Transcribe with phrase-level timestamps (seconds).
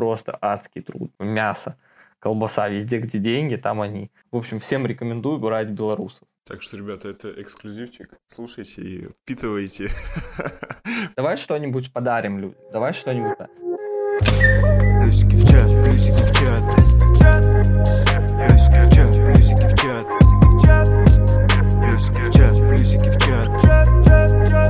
[0.00, 1.12] просто адский труд.
[1.18, 1.76] Мясо,
[2.20, 4.10] колбаса, везде, где деньги, там они.
[4.32, 6.26] В общем, всем рекомендую брать белорусов.
[6.46, 8.18] Так что, ребята, это эксклюзивчик.
[8.26, 9.90] Слушайте и впитывайте.
[11.16, 12.58] Давай что-нибудь подарим людям.
[12.72, 13.36] Давай что-нибудь.
[15.02, 16.62] Плюсики в чат, плюсики в чат.
[18.40, 20.06] Плюсики в чат, плюсики в чат.
[21.76, 24.69] Плюсики в чат, плюсики в чат.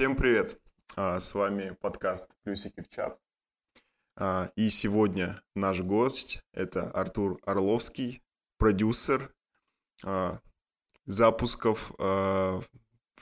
[0.00, 0.58] Всем привет!
[0.96, 3.20] А, С вами подкаст «Плюсики в чат».
[4.16, 8.22] А, И сегодня наш гость– это Артур Орловский,
[8.56, 9.30] продюсер
[10.02, 10.40] а,
[11.04, 12.64] запусков в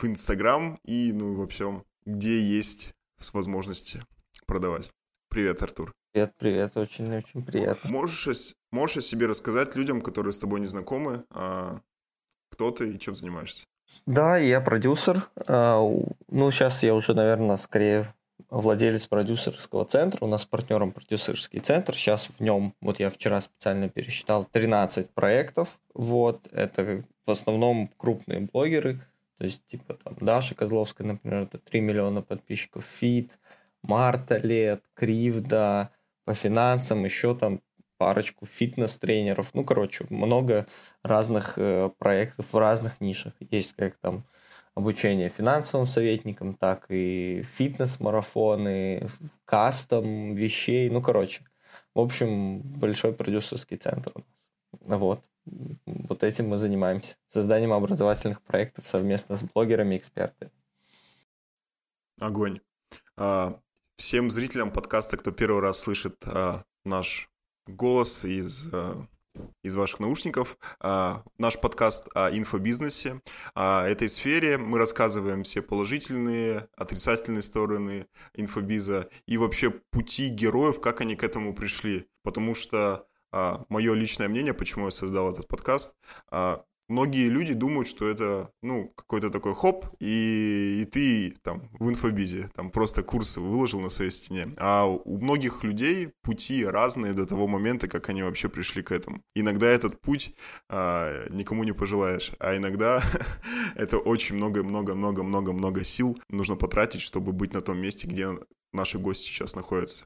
[0.03, 2.95] Инстаграм и ну, во всем, где есть
[3.33, 4.01] возможности
[4.47, 4.93] продавать.
[5.31, 5.93] Привет, Артур.
[6.13, 7.91] Привет, привет, очень-очень приятно.
[7.91, 11.25] Можешь, можешь о себе рассказать людям, которые с тобой не знакомы,
[12.51, 13.67] кто ты и чем занимаешься?
[14.07, 15.29] Да, я продюсер.
[15.49, 15.81] А,
[16.29, 18.15] Ну, сейчас я уже, наверное, скорее
[18.51, 20.25] владелец продюсерского центра.
[20.25, 21.95] У нас с партнером продюсерский центр.
[21.95, 25.79] Сейчас в нем, вот я вчера специально пересчитал, 13 проектов.
[25.95, 29.01] Вот, это в основном крупные блогеры.
[29.39, 32.85] То есть, типа, там, Даша Козловская, например, это 3 миллиона подписчиков.
[32.85, 33.39] Фит,
[33.83, 35.91] Марта Лет, Кривда,
[36.25, 37.61] по финансам, еще там
[37.99, 39.51] парочку фитнес-тренеров.
[39.55, 40.67] Ну, короче, много
[41.03, 43.35] разных э, проектов в разных нишах.
[43.51, 44.25] Есть как там
[44.75, 49.09] обучение финансовым советникам, так и фитнес-марафоны,
[49.45, 50.89] кастом вещей.
[50.89, 51.43] Ну, короче,
[51.95, 54.13] в общем, большой продюсерский центр.
[54.81, 55.25] Вот.
[55.87, 57.17] Вот этим мы занимаемся.
[57.31, 60.53] Созданием образовательных проектов совместно с блогерами и экспертами.
[62.21, 62.61] Огонь.
[63.17, 63.59] А,
[63.99, 67.29] Всем зрителям подкаста, кто первый раз слышит а, наш
[67.69, 69.07] голос из, а,
[69.63, 73.21] из ваших наушников, а, наш подкаст о инфобизнесе.
[73.55, 81.01] О этой сфере мы рассказываем все положительные, отрицательные стороны инфобиза и вообще пути героев, как
[81.01, 82.09] они к этому пришли.
[82.23, 85.95] Потому что мое личное мнение, почему я создал этот подкаст,
[86.31, 91.89] а, многие люди думают, что это, ну, какой-то такой хоп, и, и ты там в
[91.89, 94.55] инфобизе, там просто курсы выложил на своей стене.
[94.57, 99.23] А у многих людей пути разные до того момента, как они вообще пришли к этому.
[99.35, 100.35] Иногда этот путь
[100.69, 103.03] а, никому не пожелаешь, а иногда
[103.75, 108.29] это очень много-много-много-много-много сил нужно потратить, чтобы быть на том месте, где
[108.73, 110.05] наши гости сейчас находятся.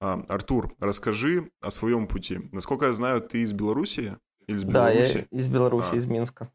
[0.00, 2.40] А, Артур, расскажи о своем пути.
[2.52, 4.16] Насколько я знаю, ты из Белоруссии?
[4.52, 5.26] Из Да, я Беларуси?
[5.30, 5.96] из Беларуси, А.
[5.96, 6.50] из Минска.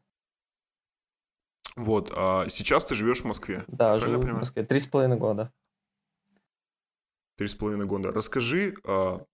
[1.76, 3.62] Вот, а сейчас ты живешь в Москве.
[3.68, 4.32] Да, живу в?
[4.32, 4.64] Москве.
[4.64, 5.52] Три с половиной года.
[7.36, 8.10] Три с половиной года.
[8.10, 9.24] Расскажи, а,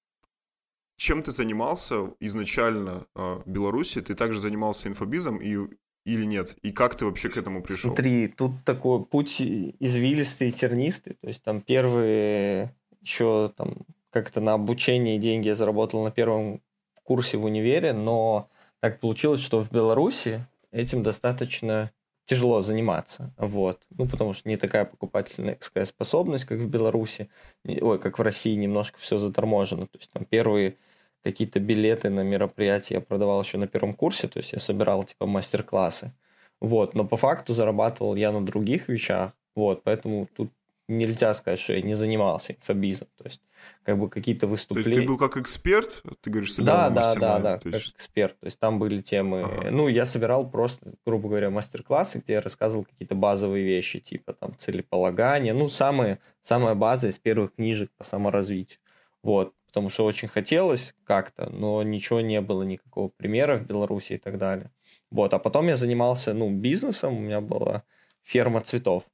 [0.96, 4.02] чем ты занимался изначально а, в Беларуси?
[4.02, 5.56] Ты также занимался инфобизом и,
[6.04, 6.56] или нет?
[6.60, 7.90] И как ты вообще к этому пришел?
[7.94, 11.14] Смотри, тут такой путь извилистый, тернистый.
[11.14, 13.74] То есть там первые еще там
[14.10, 16.60] как-то на обучение деньги я заработал на первом
[17.04, 18.50] курсе в универе, но
[18.84, 21.90] так получилось, что в Беларуси этим достаточно
[22.26, 23.32] тяжело заниматься.
[23.38, 23.80] Вот.
[23.88, 25.56] Ну, потому что не такая покупательная
[25.86, 27.30] способность, как в Беларуси.
[27.64, 29.86] Ой, как в России, немножко все заторможено.
[29.86, 30.76] То есть там первые
[31.22, 35.24] какие-то билеты на мероприятия я продавал еще на первом курсе, то есть я собирал типа
[35.24, 36.12] мастер-классы.
[36.60, 40.52] Вот, но по факту зарабатывал я на других вещах, вот, поэтому тут
[40.88, 43.40] нельзя сказать, что я не занимался инфобизом, то есть
[43.82, 45.00] как бы какие-то То есть выступления.
[45.00, 48.38] ты был как эксперт, ты говоришь, собирал Да, да, да, да, то как есть- эксперт.
[48.40, 49.42] То есть там были темы.
[49.42, 49.70] Ага.
[49.70, 54.54] Ну, я собирал просто, грубо говоря, мастер-классы, где я рассказывал какие-то базовые вещи, типа там
[54.58, 55.54] целеполагание.
[55.54, 58.78] Ну, самые, самая база из первых книжек по саморазвитию.
[59.22, 59.54] Вот.
[59.68, 64.38] Потому что очень хотелось как-то, но ничего не было, никакого примера в Беларуси и так
[64.38, 64.70] далее.
[65.10, 65.32] Вот.
[65.34, 67.16] А потом я занимался, ну, бизнесом.
[67.16, 67.82] У меня была
[68.22, 69.04] ферма цветов.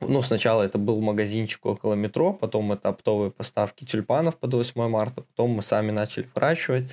[0.00, 5.22] Ну, сначала это был магазинчик около метро, потом это оптовые поставки тюльпанов под 8 марта,
[5.22, 6.84] потом мы сами начали выращивать.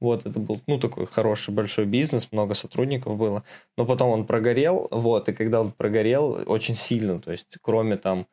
[0.00, 3.44] Вот, это был, ну, такой хороший большой бизнес, много сотрудников было.
[3.76, 8.26] Но потом он прогорел, вот, и когда он прогорел очень сильно, то есть кроме там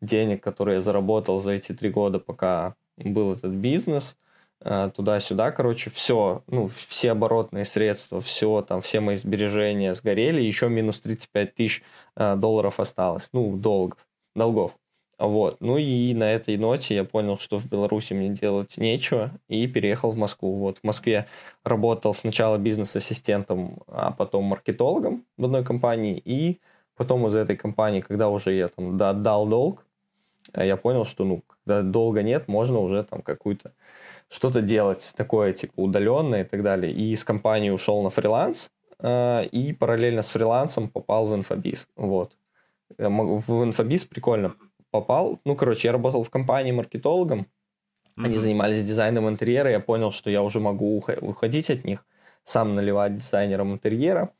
[0.00, 4.16] денег, которые я заработал за эти три года, пока был этот бизнес,
[4.94, 11.00] туда-сюда, короче, все, ну, все оборотные средства, все, там, все мои сбережения сгорели, еще минус
[11.00, 11.82] 35 тысяч
[12.16, 13.98] э, долларов осталось, ну, долгов,
[14.34, 14.72] долгов.
[15.20, 15.58] Вот.
[15.60, 20.10] Ну и на этой ноте я понял, что в Беларуси мне делать нечего, и переехал
[20.12, 20.56] в Москву.
[20.56, 21.26] Вот в Москве
[21.62, 26.58] работал сначала бизнес-ассистентом, а потом маркетологом в одной компании, и
[26.96, 29.89] потом из этой компании, когда уже я там да- отдал долг, э,
[30.54, 33.72] я понял, что, ну, когда долга нет, можно уже там какую-то
[34.28, 36.92] что-то делать такое, типа, удаленное и так далее.
[36.92, 38.70] И из компании ушел на фриланс,
[39.00, 41.88] э, и параллельно с фрилансом попал в инфобиз.
[41.96, 42.36] Вот.
[42.98, 44.54] Э, в инфобиз прикольно
[44.90, 45.40] попал.
[45.44, 47.40] Ну, короче, я работал в компании маркетологом.
[47.40, 48.24] Mm-hmm.
[48.24, 49.70] Они занимались дизайном интерьера.
[49.70, 52.04] Я понял, что я уже могу уходить от них,
[52.44, 54.30] сам наливать дизайнером интерьера.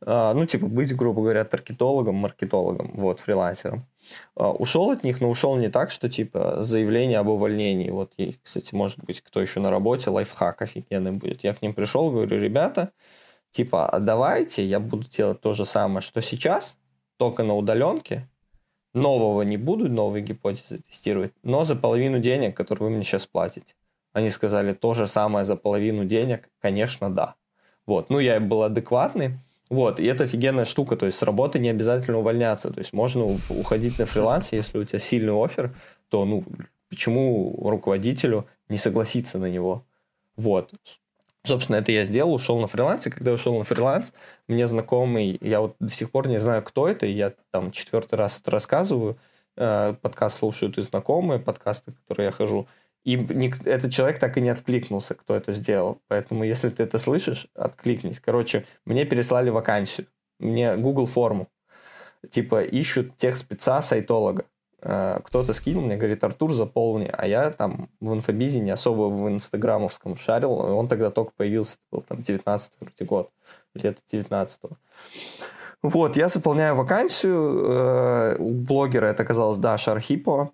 [0.00, 3.86] А, ну, типа, быть, грубо говоря, таргетологом, маркетологом, вот, фрилансером.
[4.34, 7.90] А, ушел от них, но ушел не так, что, типа, заявление об увольнении.
[7.90, 11.44] Вот, и, кстати, может быть, кто еще на работе, лайфхак офигенный будет.
[11.44, 12.92] Я к ним пришел, говорю, ребята,
[13.50, 16.76] типа, а давайте я буду делать то же самое, что сейчас,
[17.16, 18.28] только на удаленке,
[18.94, 23.74] нового не буду, новые гипотезы тестировать, но за половину денег, которые вы мне сейчас платите.
[24.12, 27.34] Они сказали то же самое за половину денег, конечно, да.
[27.84, 29.38] Вот, ну, я был адекватный,
[29.68, 33.24] вот, и это офигенная штука, то есть с работы не обязательно увольняться, то есть можно
[33.24, 35.74] уходить на фриланс, если у тебя сильный офер,
[36.08, 36.44] то, ну,
[36.88, 39.84] почему руководителю не согласиться на него?
[40.36, 40.70] Вот.
[41.44, 44.12] Собственно, это я сделал, ушел на фриланс, и когда ушел на фриланс,
[44.46, 48.38] мне знакомый, я вот до сих пор не знаю, кто это, я там четвертый раз
[48.40, 49.16] это рассказываю,
[49.56, 52.68] э, подкаст слушают и знакомые, подкасты, которые я хожу,
[53.06, 53.14] и
[53.66, 56.00] этот человек так и не откликнулся, кто это сделал.
[56.08, 58.18] Поэтому, если ты это слышишь, откликнись.
[58.18, 60.08] Короче, мне переслали вакансию.
[60.40, 61.46] Мне Google форму.
[62.32, 64.44] Типа, ищут тех спеца сайтолога.
[64.82, 67.08] Э, кто-то скинул мне, говорит, Артур, заполни.
[67.16, 70.50] А я там в инфобизе не особо в инстаграмовском шарил.
[70.54, 73.30] Он тогда только появился, был там 19 вроде год.
[73.74, 74.72] Лето 19 -го.
[75.82, 77.66] Вот, я заполняю вакансию.
[77.68, 80.50] Э, у блогера это оказалось Даша Архипова.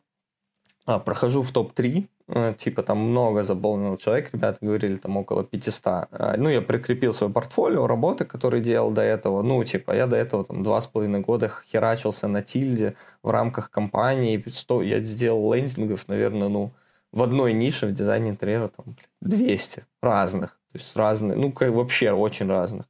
[0.84, 2.11] А, прохожу в топ-3 Э,
[2.58, 5.82] типа там много заполнил человек, ребята говорили там около 500.
[5.84, 9.42] А, ну, я прикрепил свое портфолио работы, которые делал до этого.
[9.42, 13.70] Ну, типа, я до этого там два с половиной года херачился на тильде в рамках
[13.70, 14.42] компании.
[14.46, 16.72] 100, я сделал лендингов, наверное, ну,
[17.12, 20.58] в одной нише в дизайне интерьера там 200 разных.
[20.72, 22.86] То есть разные, ну, как вообще очень разных.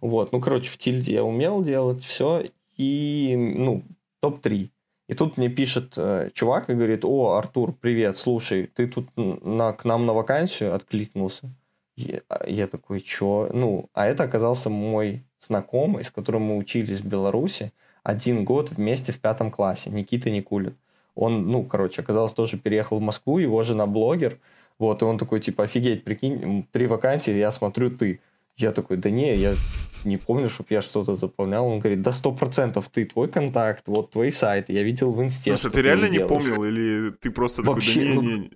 [0.00, 2.44] Вот, ну, короче, в тильде я умел делать все.
[2.76, 3.82] И, ну,
[4.20, 4.70] топ-3.
[5.08, 9.72] И тут мне пишет э, чувак и говорит, о, Артур, привет, слушай, ты тут на,
[9.72, 11.50] к нам на вакансию откликнулся.
[11.96, 13.50] Я, я такой, чё?
[13.52, 17.72] Ну, а это оказался мой знакомый, с которым мы учились в Беларуси
[18.02, 20.76] один год вместе в пятом классе, Никита Никулин.
[21.14, 24.38] Он, ну, короче, оказалось, тоже переехал в Москву, его жена блогер,
[24.78, 28.20] вот, и он такой, типа, офигеть, прикинь, три вакансии, я смотрю, ты.
[28.56, 29.54] Я такой, да не, я
[30.04, 31.66] не помню, чтобы я что-то заполнял.
[31.66, 35.56] Он говорит, да сто процентов ты, твой контакт, вот твой сайт, я видел в инсте.
[35.56, 38.50] Слушай, ты реально не помнил или ты просто Вообще, такой, да не, не...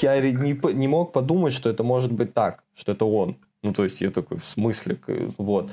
[0.00, 3.36] Я не, не мог подумать, что это может быть так, что это он.
[3.62, 4.98] Ну, то есть я такой, в смысле,
[5.36, 5.70] вот.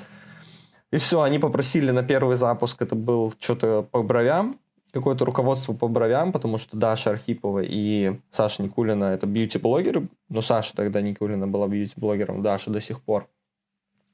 [0.92, 4.60] И все, они попросили на первый запуск, это был что-то по бровям,
[4.96, 10.74] какое-то руководство по бровям, потому что Даша Архипова и Саша Никулина это бьюти-блогеры, но Саша
[10.74, 13.28] тогда Никулина была бьюти-блогером, Даша до сих пор.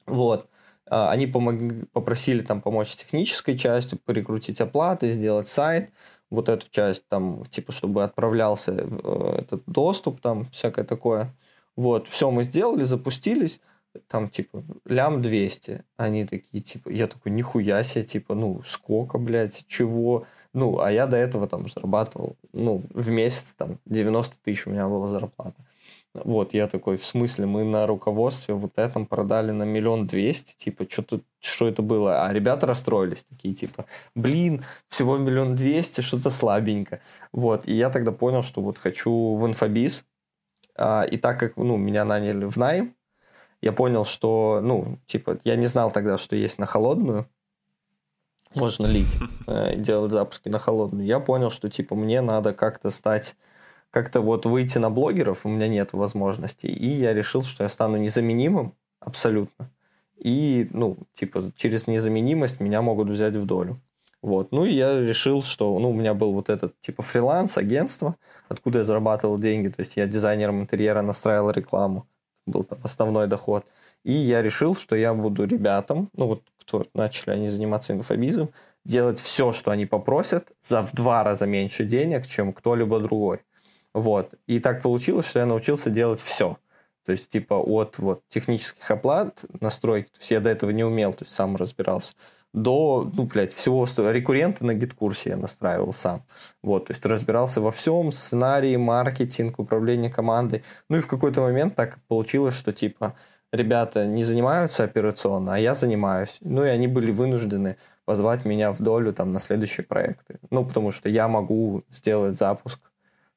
[0.06, 0.48] Вот.
[0.94, 5.90] А, они помогли, попросили там помочь технической частью, перекрутить оплаты, сделать сайт,
[6.28, 11.34] вот эту часть там, типа, чтобы отправлялся э, этот доступ, там, всякое такое.
[11.76, 13.62] Вот, все мы сделали, запустились,
[14.06, 15.82] там, типа, лям 200.
[15.96, 20.26] Они такие, типа, я такой, нихуя себе, типа, ну, сколько, блядь, чего?
[20.52, 24.86] Ну, а я до этого там зарабатывал, ну, в месяц там 90 тысяч у меня
[24.88, 25.56] была зарплата.
[26.14, 30.86] Вот, я такой, в смысле, мы на руководстве вот этом продали на миллион двести, типа,
[30.90, 32.26] что тут, что это было?
[32.26, 37.00] А ребята расстроились, такие, типа, блин, всего миллион двести, что-то слабенько.
[37.32, 40.04] Вот, и я тогда понял, что вот хочу в инфобиз,
[40.76, 42.94] а, и так как, ну, меня наняли в найм,
[43.62, 47.26] я понял, что, ну, типа, я не знал тогда, что есть на холодную,
[48.54, 49.16] можно лить,
[49.46, 51.06] э, делать запуски на холодную.
[51.06, 53.36] Я понял, что типа мне надо как-то стать,
[53.92, 56.66] как-то вот выйти на блогеров, у меня нет возможности.
[56.66, 59.70] И я решил, что я стану незаменимым абсолютно.
[60.16, 63.80] И, ну, типа, через незаменимость меня могут взять в долю.
[64.22, 64.50] Вот.
[64.50, 68.16] Ну, и я решил, что, ну, у меня был вот этот, типа, фриланс, агентство,
[68.48, 69.68] откуда я зарабатывал деньги.
[69.68, 72.06] То есть я дизайнером интерьера настраивал рекламу.
[72.46, 73.66] Был там основной доход.
[74.04, 78.48] И я решил, что я буду ребятам, ну, вот кто начали они заниматься инфобизом,
[78.84, 83.40] делать все, что они попросят, за в два раза меньше денег, чем кто-либо другой.
[83.94, 84.34] Вот.
[84.46, 86.58] И так получилось, что я научился делать все.
[87.04, 91.12] То есть, типа, от вот, технических оплат, настройки, то есть я до этого не умел,
[91.12, 92.14] то есть сам разбирался,
[92.52, 96.22] до, ну, блядь, всего, рекурренты на гид-курсе я настраивал сам.
[96.62, 100.62] Вот, то есть разбирался во всем, сценарии, маркетинг, управление командой.
[100.88, 103.14] Ну и в какой-то момент так получилось, что, типа,
[103.52, 106.36] ребята не занимаются операционно, а я занимаюсь.
[106.40, 110.38] Ну и они были вынуждены позвать меня в долю там на следующие проекты.
[110.50, 112.80] Ну, потому что я могу сделать запуск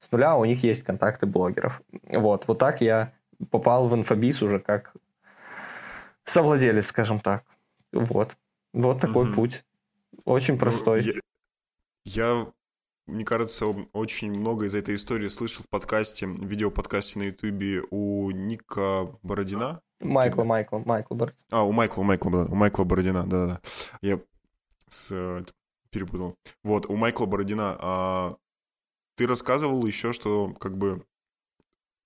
[0.06, 1.82] с нуля, а у них есть контакты блогеров.
[2.10, 3.14] Вот, вот так я
[3.50, 4.94] попал в инфобиз уже как
[6.26, 7.44] совладелец, скажем так.
[7.92, 8.36] Вот.
[8.74, 9.34] Вот такой Мгм.
[9.36, 9.64] путь.
[10.26, 11.02] Очень Ну, простой.
[11.04, 11.14] я,
[12.06, 12.48] я,
[13.08, 18.32] мне кажется, очень много из этой истории слышал в подкасте, в видеоподкасте на Ютубе у
[18.32, 19.82] Ника Бородина.
[20.02, 21.36] Майкла, Майкла, Майкла Борт.
[21.52, 23.62] А, у Майкла, Майкла, да, у Майкла Бородина, да-да.
[24.02, 24.20] Я
[24.90, 25.44] с, э,
[25.90, 26.36] перепутал.
[26.64, 27.78] Вот, у Майкла Бородина.
[27.80, 28.36] а,
[29.16, 31.06] ты рассказывал еще, что как бы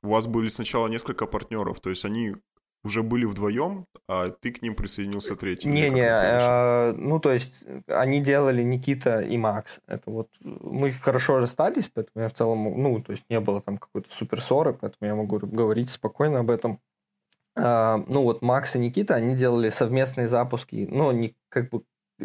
[0.03, 2.35] у вас были сначала несколько партнеров, то есть они
[2.83, 5.71] уже были вдвоем, а ты к ним присоединился третьим.
[5.81, 6.53] это произошло?
[6.53, 9.79] э, ну то есть они делали Никита и Макс.
[9.85, 13.77] Это вот мы хорошо расстались, поэтому я в целом, ну то есть не было там
[13.77, 16.79] какой-то супер ссоры, поэтому я могу говорить спокойно об этом.
[17.57, 21.83] А, ну вот Макс и Никита, они делали совместные запуски, но не как бы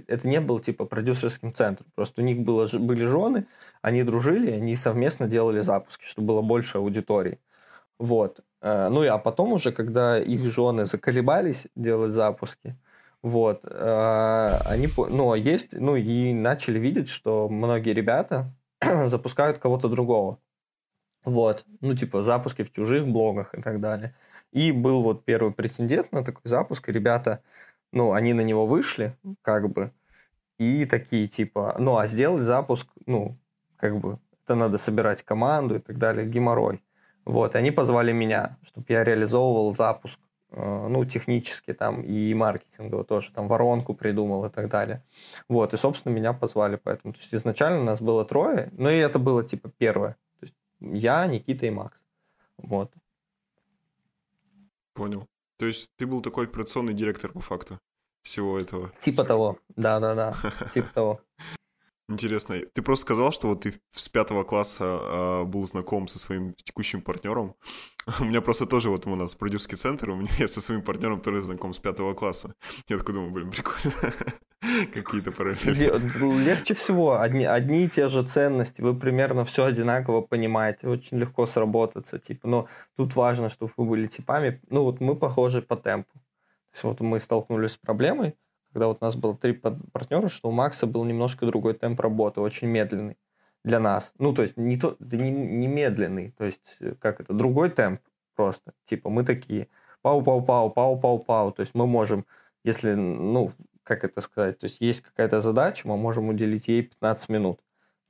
[0.09, 3.47] это не был типа продюсерским центром, просто у них было, были жены,
[3.83, 7.39] они дружили, они совместно делали запуски, чтобы было больше аудитории.
[7.99, 8.41] Вот.
[8.63, 12.77] Э, Ну и а потом уже, когда их жены заколебались делать запуски,
[13.23, 18.53] вот, э, они, ну, а есть, ну, и начали видеть, что многие ребята
[19.07, 20.39] запускают кого-то другого.
[21.25, 24.15] Вот, ну, типа, запуски в чужих блогах и так далее.
[24.53, 27.43] И был вот первый прецедент на такой запуск, и ребята,
[27.95, 29.93] ну, они на него вышли, как бы,
[30.59, 33.39] и такие, типа, ну, а сделать запуск, ну,
[33.77, 36.83] как бы, это надо собирать команду и так далее, геморрой.
[37.25, 40.19] Вот, и они позвали меня, чтобы я реализовывал запуск,
[40.51, 45.03] э, ну, технически там, и маркетингово тоже, там, воронку придумал и так далее.
[45.49, 47.15] Вот, и, собственно, меня позвали поэтому.
[47.15, 50.17] То есть изначально нас было трое, но и это было, типа, первое.
[50.41, 52.05] То есть я, Никита и Макс.
[52.59, 52.93] Вот.
[54.95, 55.27] Понял.
[55.65, 57.81] То есть ты был такой операционный директор по факту
[58.23, 58.93] всего этого.
[59.01, 59.59] Типа того.
[59.77, 60.35] Да-да-да.
[60.75, 61.21] Типа того.
[62.07, 62.59] Интересно.
[62.75, 67.01] Ты просто сказал, что вот ты с пятого класса а, был знаком со своим текущим
[67.01, 67.55] партнером.
[68.21, 71.23] У меня просто тоже вот у нас продюсерский центр, у меня я со своим партнером
[71.23, 72.55] тоже знаком с пятого класса.
[72.89, 73.95] Я такой думаю, блин, прикольно.
[74.93, 75.75] Какие-то параллели.
[75.75, 77.21] Ле- Легче всего.
[77.21, 78.81] Одни, одни и те же ценности.
[78.81, 80.89] Вы примерно все одинаково понимаете.
[80.89, 82.19] Очень легко сработаться.
[82.19, 84.61] Типа, но тут важно, чтобы вы были типами.
[84.71, 86.13] Ну, вот мы похожи по темпу.
[86.13, 88.35] То есть вот мы столкнулись с проблемой,
[88.73, 92.01] когда вот у нас было три пар- партнера, что у Макса был немножко другой темп
[92.01, 93.17] работы, очень медленный
[93.65, 94.13] для нас.
[94.19, 98.01] Ну, то есть не, то, не, не медленный, то есть э, как это, другой темп
[98.35, 98.73] просто.
[98.87, 99.69] Типа мы такие
[100.03, 101.53] пау-пау-пау, пау-пау-пау.
[101.53, 102.27] То есть мы можем,
[102.65, 103.53] если, ну,
[103.85, 107.61] как это сказать, то есть есть какая-то задача, мы можем уделить ей 15 минут,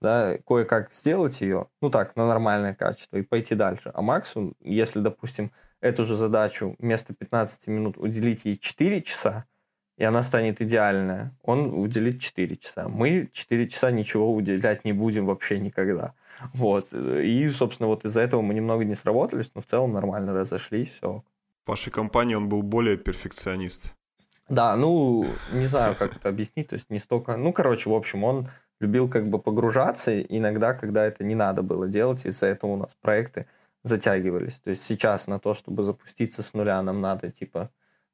[0.01, 3.91] да, кое-как сделать ее, ну так, на нормальное качество и пойти дальше.
[3.95, 9.45] А Максу, если, допустим, эту же задачу вместо 15 минут уделить ей 4 часа,
[9.97, 12.89] и она станет идеальная, он уделит 4 часа.
[12.89, 16.15] Мы 4 часа ничего уделять не будем вообще никогда.
[16.55, 16.93] Вот.
[16.93, 21.23] И, собственно, вот из-за этого мы немного не сработались, но в целом нормально разошлись, все.
[21.65, 23.95] В вашей компании он был более перфекционист.
[24.49, 27.37] Да, ну, не знаю, как это объяснить, то есть не столько...
[27.37, 28.49] Ну, короче, в общем, он
[28.81, 32.95] любил как бы погружаться иногда, когда это не надо было делать, из-за этого у нас
[33.01, 33.47] проекты
[33.85, 34.59] затягивались.
[34.59, 37.71] То есть сейчас на то, чтобы запуститься с нуля, нам надо, типа,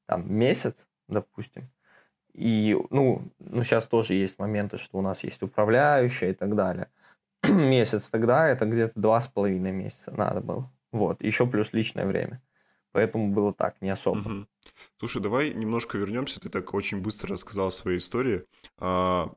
[0.07, 1.69] там, месяц, допустим.
[2.33, 6.89] И, ну, ну, сейчас тоже есть моменты, что у нас есть управляющая и так далее.
[7.49, 10.71] Месяц тогда это где-то два с половиной месяца надо было.
[10.93, 12.41] Вот, еще плюс личное время.
[12.93, 14.19] Поэтому было так, не особо.
[14.19, 14.49] Мгм.
[14.99, 16.41] Слушай, давай немножко вернемся.
[16.41, 18.45] Ты так очень быстро рассказал о своей истории.
[18.79, 19.33] А,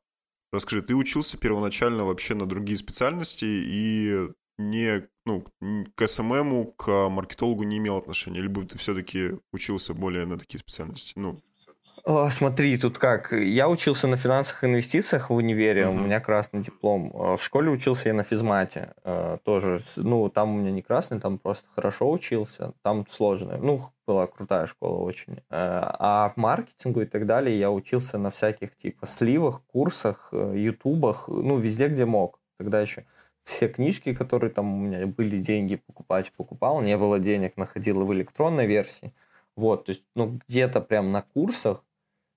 [0.52, 5.46] расскажи, ты учился первоначально вообще на другие специальности и не, ну,
[5.96, 8.42] к СММу, к маркетологу не имел отношения?
[8.42, 11.14] Либо ты все-таки учился более на такие специальности?
[11.16, 11.42] Ну,
[12.06, 13.32] О, смотри, тут как.
[13.32, 16.04] Я учился на финансовых инвестициях в универе, у Мгм.
[16.06, 17.12] меня красный диплом.
[17.14, 18.94] Э, В школе учился я на физмате.
[19.06, 22.74] э, Тоже, ну, там у меня не красный, там просто хорошо учился.
[22.82, 23.58] Там сложно.
[23.58, 25.38] Ну, была крутая школа очень.
[25.50, 31.30] А в маркетингу и так далее я учился на всяких типа сливах, курсах, э, ютубах,
[31.30, 32.42] ну, везде, где мог.
[32.58, 33.06] Тогда еще
[33.46, 36.82] все книжки, которые там у меня были деньги покупать, покупал.
[36.82, 39.14] Не было денег, находил в электронной версии.
[39.56, 41.84] Вот, то есть, ну, где-то прям на курсах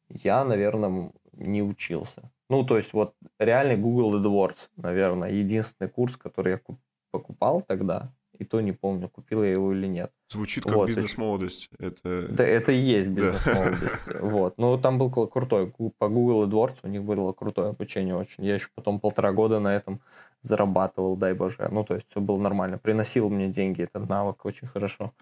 [0.09, 2.31] я, наверное, не учился.
[2.49, 8.13] Ну, то есть, вот реальный Google AdWords, наверное, единственный курс, который я куп- покупал тогда,
[8.39, 10.13] и то не помню, купил я его или нет.
[10.29, 11.71] звучит как Вот, бизнес-молодость.
[11.79, 12.27] Это...
[12.29, 13.15] Да, это и есть Да.
[13.15, 13.95] бизнес-молодость.
[14.21, 14.59] Вот.
[14.59, 15.73] Ну, там был крутой.
[15.99, 18.45] По Google AdWords у них было крутое обучение очень.
[18.45, 20.01] Я еще потом полтора года на этом
[20.43, 21.69] зарабатывал, дай боже.
[21.71, 22.79] Ну, то есть все было нормально.
[22.79, 25.13] Приносил мне деньги этот навык очень хорошо.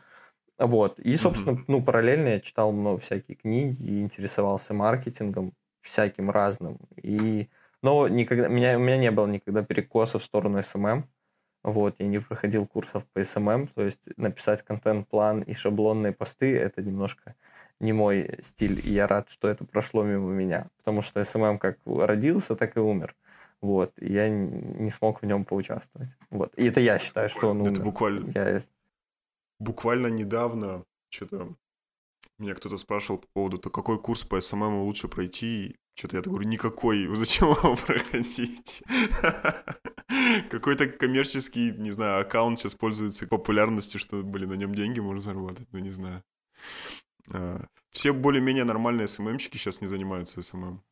[0.59, 0.99] Вот.
[1.01, 6.79] И, собственно, ну, параллельно я читал много всякие книги, и интересовался маркетингом всяким разным.
[7.03, 7.49] И...
[7.83, 8.49] Но никогда...
[8.49, 8.77] меня...
[8.79, 11.07] у меня не было никогда перекоса в сторону SMM.
[11.65, 16.83] Вот, я не проходил курсов по SMM, то есть написать контент-план и шаблонные посты, это
[16.83, 17.35] немножко
[17.81, 21.79] не мой стиль, и я рад, что это прошло мимо меня, потому что SMM как
[21.87, 23.17] родился, так и умер.
[23.63, 26.11] Вот, и я не смог в нем поучаствовать.
[26.29, 27.73] Вот, и это я считаю, что он умер.
[27.73, 28.61] Это буквально, я...
[29.65, 31.57] буквально недавно что-то
[32.39, 35.77] меня кто-то спрашивал по поводу, то какой курс по SMM лучше пройти.
[35.97, 37.07] Что-то я говорю, никакой.
[37.17, 38.83] Зачем его проходить?
[40.51, 45.69] Какой-то коммерческий, не знаю, аккаунт сейчас пользуется популярностью, что, блин, на нем деньги можно заработать,
[45.73, 46.23] ну не знаю.
[47.33, 50.83] А, все более-менее нормальные SMM щики сейчас не занимаются SMM.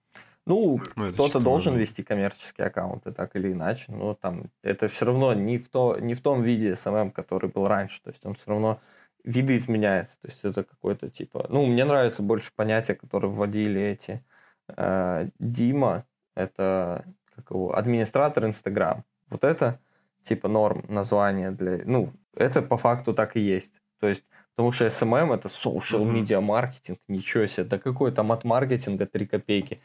[0.44, 3.92] Ну, ну кто-то должен вести коммерческие аккаунты, так или иначе.
[3.92, 7.68] Но там это все равно не в, то, не в том виде SMM, который был
[7.68, 8.02] раньше.
[8.02, 8.80] То есть он все равно
[9.24, 10.20] виды изменяется.
[10.20, 11.46] То есть это какой-то типа...
[11.48, 14.24] Ну, мне нравится больше понятие, которое вводили эти
[14.68, 16.04] э, Дима.
[16.34, 17.04] Это
[17.36, 19.04] как его, администратор Инстаграм.
[19.28, 19.78] Вот это
[20.22, 21.82] типа норм название для...
[21.84, 23.80] Ну, это по факту так и есть.
[24.00, 27.64] То есть Потому что SMM это social media marketing, ничего себе.
[27.64, 29.80] Да какой там от маркетинга 3 копейки.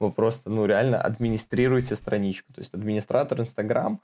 [0.00, 2.52] Вы просто, ну, реально администрируете страничку.
[2.52, 4.00] То есть администратор Инстаграм,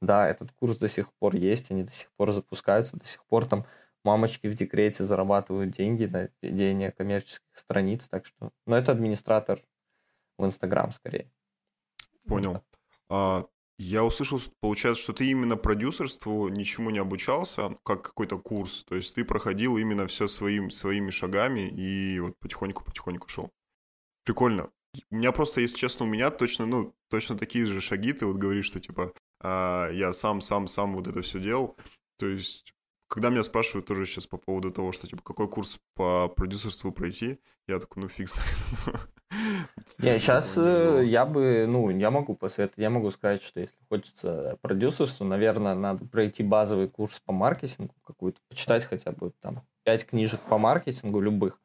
[0.00, 3.44] да, этот курс до сих пор есть, они до сих пор запускаются, до сих пор
[3.46, 3.66] там
[4.02, 8.50] мамочки в декрете зарабатывают деньги на ведение коммерческих страниц, так что...
[8.66, 9.60] Но это администратор
[10.38, 11.30] в Инстаграм скорее.
[12.26, 12.62] Понял.
[13.08, 13.46] А,
[13.78, 18.84] я услышал, получается, что ты именно продюсерству ничему не обучался, как какой-то курс.
[18.84, 23.50] То есть ты проходил именно все своим, своими шагами и вот потихоньку-потихоньку шел.
[24.24, 24.70] Прикольно.
[25.10, 28.12] У меня просто, если честно, у меня точно, ну, точно такие же шаги.
[28.12, 31.76] Ты вот говоришь, что типа а, я сам, сам, сам вот это все делал.
[32.18, 32.76] То есть
[33.08, 37.38] когда меня спрашивают тоже сейчас по поводу того, что, типа, какой курс по продюсерству пройти,
[37.68, 39.10] я такой, ну, фиг знает.
[39.98, 44.58] Не, сейчас э, я бы, ну, я могу посоветовать, я могу сказать, что если хочется
[44.60, 50.40] продюсерству, наверное, надо пройти базовый курс по маркетингу какую-то, почитать хотя бы там пять книжек
[50.40, 51.60] по маркетингу любых.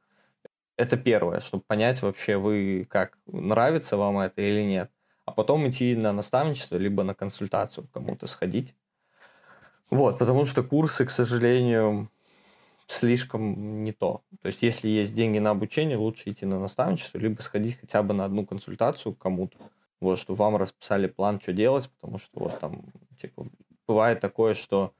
[0.81, 4.91] Это первое, чтобы понять вообще вы как, нравится вам это или нет.
[5.25, 8.73] А потом идти на наставничество, либо на консультацию кому-то сходить
[9.91, 12.09] вот, потому что курсы, к сожалению,
[12.87, 14.23] слишком не то.
[14.41, 18.13] То есть, если есть деньги на обучение, лучше идти на наставничество, либо сходить хотя бы
[18.13, 19.57] на одну консультацию кому-то.
[19.99, 22.85] Вот, что вам расписали план, что делать, потому что вот там,
[23.21, 23.45] типа,
[23.85, 24.93] бывает такое, что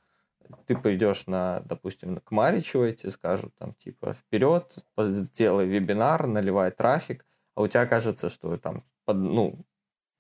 [0.66, 7.26] ты пойдешь на, допустим, к Маричевой, тебе скажут там, типа, вперед, сделай вебинар, наливай трафик,
[7.56, 9.66] а у тебя кажется, что там, под, ну,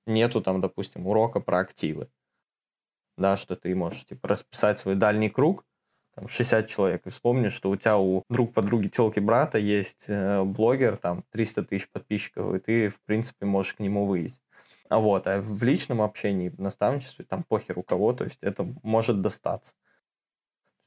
[0.06, 2.10] нету там, допустим, урока про активы
[3.22, 5.66] да, что ты можешь типа расписать свой дальний круг,
[6.16, 10.44] там 60 человек, и вспомнишь, что у тебя у друг подруги телки брата есть э,
[10.44, 14.40] блогер, там 300 тысяч подписчиков, и ты, в принципе, можешь к нему выйти.
[14.90, 18.68] А вот, а в личном общении, в наставничестве, там похер у кого, то есть это
[18.84, 19.76] может достаться.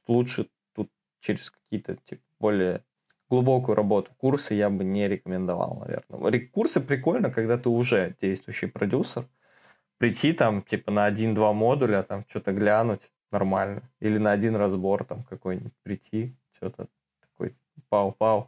[0.07, 2.83] Лучше тут через какие-то типа, более
[3.29, 4.11] глубокую работу.
[4.17, 6.47] Курсы я бы не рекомендовал, наверное.
[6.49, 9.27] Курсы прикольно, когда ты уже действующий продюсер,
[9.97, 13.81] прийти там, типа, на один-два модуля, там, что-то глянуть нормально.
[13.99, 16.87] Или на один разбор там какой-нибудь прийти, что-то
[17.21, 17.55] такой,
[17.89, 18.47] пау-пау,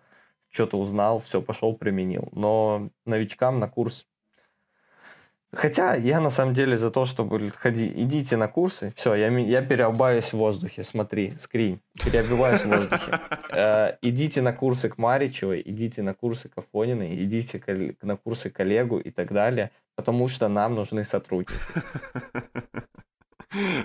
[0.50, 2.30] что-то узнал, все, пошел, применил.
[2.32, 4.08] Но новичкам на курс
[5.54, 8.92] Хотя я на самом деле за то, чтобы ходи, идите на курсы.
[8.96, 10.84] Все, я, я переобуваюсь в воздухе.
[10.84, 11.80] Смотри, скрин.
[12.04, 13.20] Переобуваюсь в воздухе.
[13.50, 17.62] Э, идите на курсы к Маричевой, идите на курсы к Афониной, идите
[18.02, 21.58] на курсы к Олегу и так далее, потому что нам нужны сотрудники.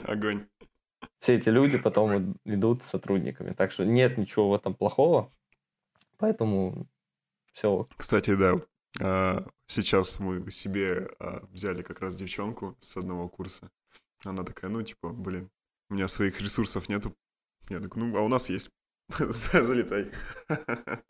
[0.07, 0.47] Огонь.
[1.21, 3.53] Все эти люди потом идут сотрудниками.
[3.53, 5.33] Так что нет ничего в этом плохого.
[6.19, 6.89] Поэтому
[7.53, 7.87] все.
[7.97, 8.55] Кстати, да,
[9.67, 13.71] сейчас мы себе а, взяли как раз девчонку с одного курса.
[14.25, 15.51] Она такая, ну, типа, блин,
[15.91, 17.15] у меня своих ресурсов нету.
[17.69, 18.71] Я такой, ну, а у нас есть.
[19.19, 20.11] Залетай.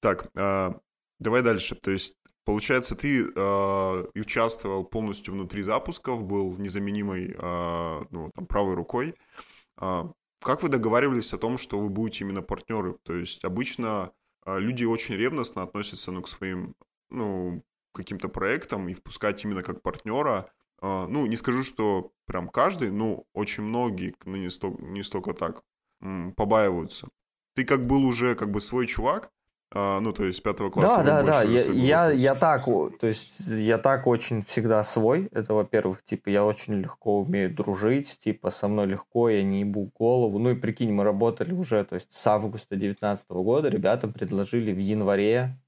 [0.00, 0.78] Так, а,
[1.18, 1.74] давай дальше.
[1.74, 3.24] То есть, получается, ты
[4.14, 7.34] участвовал полностью внутри запусков, был незаменимой,
[8.10, 9.16] ну, там, правой рукой.
[9.74, 12.96] Как вы договаривались о том, что вы будете именно партнеры?
[13.02, 14.12] То есть, обычно а,
[14.46, 16.74] люди очень ревностно относятся ну, к своим
[17.10, 20.50] ну, каким-то проектам и впускать именно как партнера.
[20.80, 25.32] А, ну, не скажу, что прям каждый, но очень многие, ну, не, сто, не столько
[25.32, 25.62] так,
[26.36, 27.08] побаиваются.
[27.54, 29.35] Ты как был уже как бы свой чувак, а,
[30.00, 31.02] ну, то есть пятого класса.
[31.04, 31.42] Да, да, да.
[31.42, 35.28] Я, я, я так, то есть я так очень всегда свой.
[35.32, 39.90] Это, во-первых, типа, я очень легко умею дружить, типа, со мной легко, я не ебу
[39.98, 40.38] голову.
[40.38, 44.78] Ну и прикинь, мы работали уже, то есть с августа 2019 года ребята предложили в
[44.78, 45.58] январе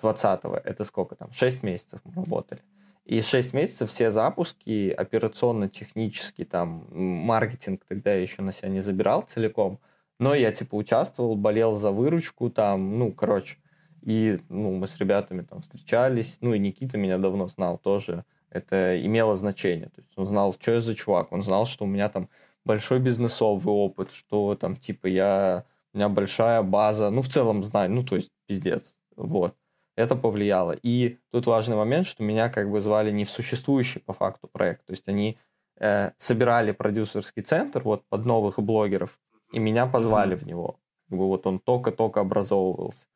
[0.00, 2.62] 20 это сколько там, 6 месяцев мы работали.
[3.04, 9.78] И 6 месяцев все запуски, операционно-технический, там, маркетинг тогда еще на себя не забирал целиком–
[10.18, 13.58] Но я, типа, участвовал, болел за выручку там, ну, короче.
[14.02, 18.24] И, ну, мы с ребятами там встречались, ну, и Никита меня давно знал тоже.
[18.50, 19.86] Это имело значение.
[19.86, 21.32] То есть он знал, что я за чувак.
[21.32, 22.28] Он знал, что у меня там
[22.64, 25.64] большой бизнесовый опыт, что там, типа, я...
[25.94, 28.96] У меня большая база, ну, в целом знаю, ну, то есть, пиздец.
[29.16, 29.54] Вот.
[29.96, 30.72] Это повлияло.
[30.82, 34.86] И тут важный момент, что меня как бы звали не в существующий по факту проект.
[34.86, 35.38] То есть они
[35.78, 39.18] э, собирали продюсерский центр вот под новых блогеров,
[39.52, 40.78] и меня позвали в него.
[41.08, 43.06] Как бы вот он только-только образовывался.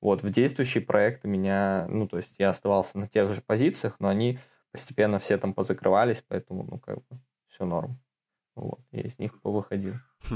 [0.00, 4.08] Вот в действующий проект меня, ну, то есть я оставался на тех же позициях, но
[4.08, 4.38] они
[4.72, 7.98] постепенно все там позакрывались, поэтому, ну, как бы все норм.
[8.54, 9.94] Вот, я из них повыходил.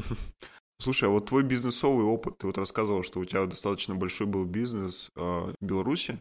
[0.79, 4.46] Слушай, а вот твой бизнесовый опыт, ты вот рассказывал, что у тебя достаточно большой был
[4.46, 6.18] бизнес э, в Беларуси,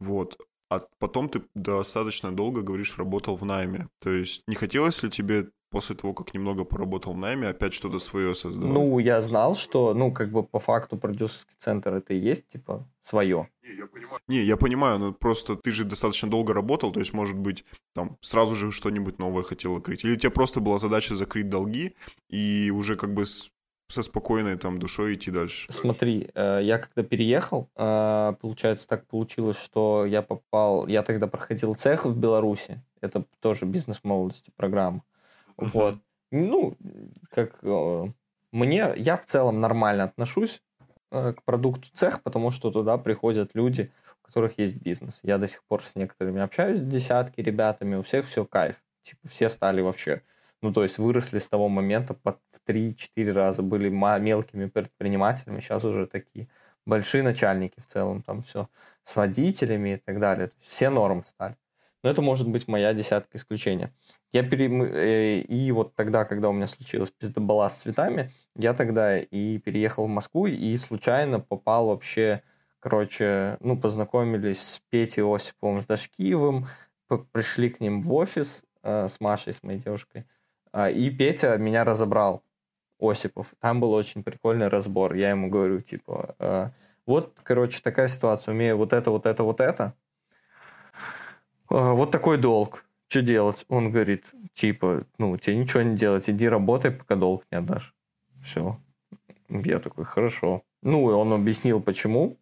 [0.00, 3.88] вот, а потом ты достаточно долго, говоришь, работал в найме.
[4.00, 7.98] То есть не хотелось ли тебе после того, как немного поработал в найме, опять что-то
[7.98, 8.72] свое создавать?
[8.72, 12.86] Ну, я знал, что, ну, как бы по факту продюсерский центр это и есть, типа,
[13.02, 13.48] свое.
[13.66, 14.20] Не, я понимаю.
[14.28, 18.18] Не, я понимаю, но просто ты же достаточно долго работал, то есть, может быть, там,
[18.20, 20.04] сразу же что-нибудь новое хотел открыть.
[20.04, 21.96] Или тебе просто была задача закрыть долги,
[22.28, 23.24] и уже как бы
[23.92, 25.70] со спокойной там душой идти дальше.
[25.72, 31.74] Смотри, э, я когда переехал, э, получается, так получилось, что я попал, я тогда проходил
[31.74, 35.02] цех в Беларуси, это тоже бизнес молодости программа.
[35.68, 35.98] Вот.
[36.30, 36.76] Ну,
[37.30, 38.04] как э,
[38.52, 40.62] мне, я в целом нормально отношусь
[41.10, 45.20] к продукту цех, потому что туда приходят люди, у которых есть бизнес.
[45.22, 48.82] Я до сих пор с некоторыми общаюсь, с десятки ребятами, у всех все кайф.
[49.02, 50.22] Типа все стали вообще
[50.62, 55.84] ну, то есть выросли с того момента под в 3-4 раза, были мелкими предпринимателями, сейчас
[55.84, 56.48] уже такие
[56.86, 58.68] большие начальники в целом, там все
[59.02, 60.50] с водителями и так далее.
[60.60, 61.56] Все норм стали.
[62.04, 63.92] Но это может быть моя десятка исключения.
[64.32, 64.66] Я пере...
[64.66, 70.06] Э, и вот тогда, когда у меня случилась пиздобала с цветами, я тогда и переехал
[70.06, 72.42] в Москву, и случайно попал вообще,
[72.80, 76.66] короче, ну, познакомились с Петей Осиповым, с Дашкиевым,
[77.32, 80.24] пришли к ним в офис э, с Машей, с моей девушкой,
[80.72, 82.42] а, и Петя меня разобрал,
[82.98, 83.54] Осипов.
[83.60, 85.14] Там был очень прикольный разбор.
[85.14, 86.70] Я ему говорю, типа, «А,
[87.04, 88.52] вот, короче, такая ситуация.
[88.52, 89.94] Умею вот это, вот это, вот это.
[91.68, 92.84] А, вот такой долг.
[93.12, 93.66] Что делать?
[93.68, 97.94] Он говорит, типа, ну, тебе ничего не делать, иди работай, пока долг не отдашь.
[98.42, 98.80] Все.
[99.50, 100.62] Я такой, хорошо.
[100.80, 102.38] Ну, и он объяснил, почему.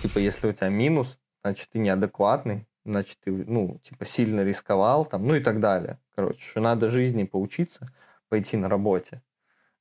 [0.00, 5.26] Типа, если у тебя минус, значит, ты неадекватный, значит, ты, ну, типа, сильно рисковал, там,
[5.26, 5.98] ну и так далее.
[6.14, 7.88] Короче, что надо жизни поучиться,
[8.28, 9.22] пойти на работе.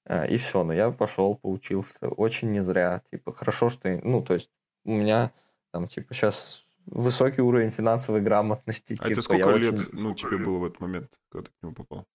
[0.05, 1.93] Э, и все, но я пошел, поучился.
[2.01, 3.03] Очень не зря.
[3.11, 4.01] Типа, хорошо, что...
[4.03, 4.49] Ну, то есть,
[4.85, 5.31] у меня
[5.69, 8.93] там, типа, сейчас высокий уровень финансовой грамотности.
[8.93, 9.89] А типа, это сколько лет, очень...
[9.93, 12.05] ну, тебе было в этот момент, когда ты к нему попал?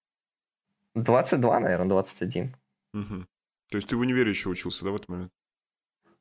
[0.94, 2.56] 22, наверное, 21.
[2.94, 3.26] Угу.
[3.70, 5.32] То есть ты в универе еще учился, да, в этот момент?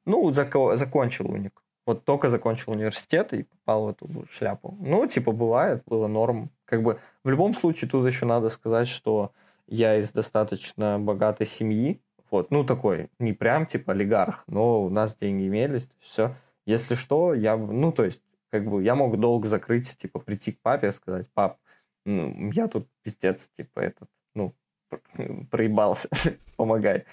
[0.06, 1.64] Ну, зак- закончил уник.
[1.86, 4.78] Вот только закончил университет и попал в эту шляпу.
[4.82, 6.52] Ну, типа, бывает, было норм.
[6.66, 9.32] Как бы в любом случае тут еще надо сказать, что
[9.68, 12.02] я из достаточно богатой семьи.
[12.30, 16.36] Вот, ну, такой, не прям типа олигарх, но у нас деньги имелись, все.
[16.66, 20.62] Если что, я, ну, то есть, как бы, я мог долг закрыть, типа, прийти к
[20.62, 21.60] папе и сказать, пап,
[22.06, 24.56] ну, я тут пиздец, типа, этот, ну,
[25.52, 26.10] проебался,
[26.58, 27.06] помогай.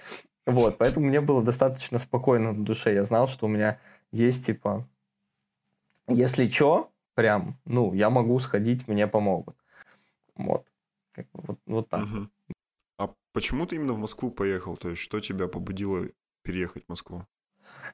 [0.47, 2.93] Вот, поэтому мне было достаточно спокойно на душе.
[2.93, 3.81] Я знал, что у меня
[4.13, 4.87] есть типа,
[6.07, 9.57] если что, прям, ну, я могу сходить, мне помогут.
[10.35, 10.67] Вот.
[11.33, 12.03] Вот, вот так.
[12.03, 12.29] Угу.
[12.99, 14.77] А почему ты именно в Москву поехал?
[14.77, 16.07] То есть, что тебя побудило
[16.43, 17.27] переехать в Москву?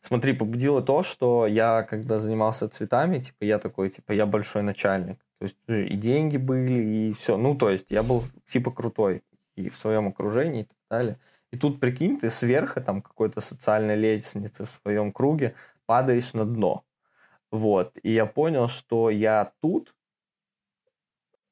[0.03, 5.19] Смотри, побудило то, что я, когда занимался цветами, типа, я такой, типа, я большой начальник.
[5.39, 7.37] То есть, и деньги были, и все.
[7.37, 9.23] Ну, то есть, я был, типа, крутой
[9.57, 11.19] и в своем окружении и так далее.
[11.53, 15.55] И тут, прикинь, ты сверху, там, какой-то социальной лестницы в своем круге,
[15.87, 16.85] падаешь на дно.
[17.51, 17.99] Вот.
[18.03, 19.95] И я понял, что я тут,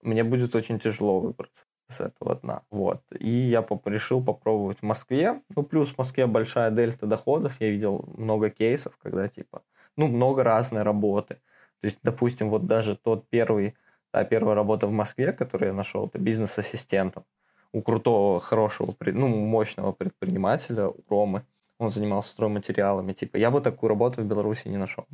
[0.02, 2.62] мне будет очень тяжело выбраться с этого дна.
[2.70, 3.03] Вот.
[3.18, 5.40] И я поп- решил попробовать в Москве.
[5.57, 7.57] Ну, плюс в Москве большая дельта доходов.
[7.61, 9.62] Я видел много кейсов, когда, типа,
[9.96, 11.35] ну, много разной работы.
[11.81, 13.74] То есть, допустим, вот даже тот первый,
[14.11, 17.24] та первая работа в Москве, которую я нашел, это бизнес-ассистентом
[17.72, 21.42] у крутого, хорошего, ну, мощного предпринимателя, у Ромы
[21.79, 23.12] он занимался стройматериалами.
[23.12, 25.07] Типа, я бы такую работу в Беларуси не нашел.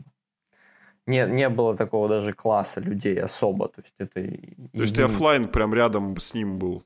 [1.07, 3.69] Не, не было такого даже класса людей особо.
[3.69, 6.85] То есть, это то есть ты офлайн прям рядом с ним был?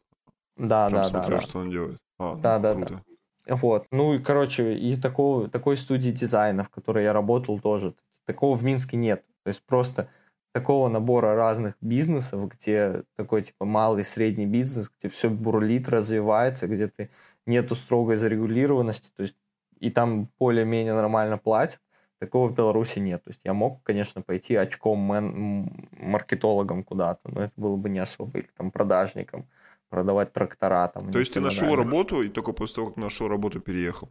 [0.56, 1.42] Да, прям да, смотрел, да.
[1.42, 1.98] что он делает.
[2.18, 3.02] А, да, да, круто.
[3.46, 3.56] да.
[3.56, 3.86] Вот.
[3.90, 7.94] Ну и, короче, и такого, такой студии дизайна, в которой я работал тоже,
[8.26, 9.24] такого в Минске нет.
[9.44, 10.08] То есть просто
[10.52, 16.88] такого набора разных бизнесов, где такой типа малый, средний бизнес, где все бурлит, развивается, где
[16.88, 17.10] ты
[17.46, 19.36] нету строгой зарегулированности, то есть
[19.78, 21.80] и там более-менее нормально платят.
[22.18, 23.22] Такого в Беларуси нет.
[23.24, 28.00] То есть я мог, конечно, пойти очком мен- маркетологом куда-то, но это было бы не
[28.00, 29.48] особо, или там продажником,
[29.88, 31.10] продавать трактора там.
[31.10, 34.08] То есть ты нашел работу и только после того, как нашел работу, переехал?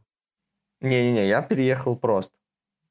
[0.82, 2.34] Не-не-не, я переехал просто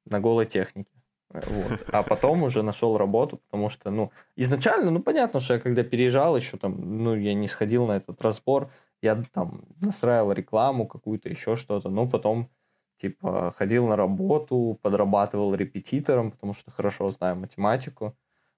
[0.04, 0.90] на голой технике.
[1.30, 1.84] Вот.
[1.92, 6.36] А потом уже нашел работу, потому что, ну, изначально, ну, понятно, что я когда переезжал
[6.36, 8.70] еще там, ну, я не сходил на этот разбор,
[9.02, 12.48] я там настраивал рекламу какую-то, еще что-то, но потом,
[12.98, 18.16] типа, ходил на работу, подрабатывал репетитором, потому что хорошо знаю математику,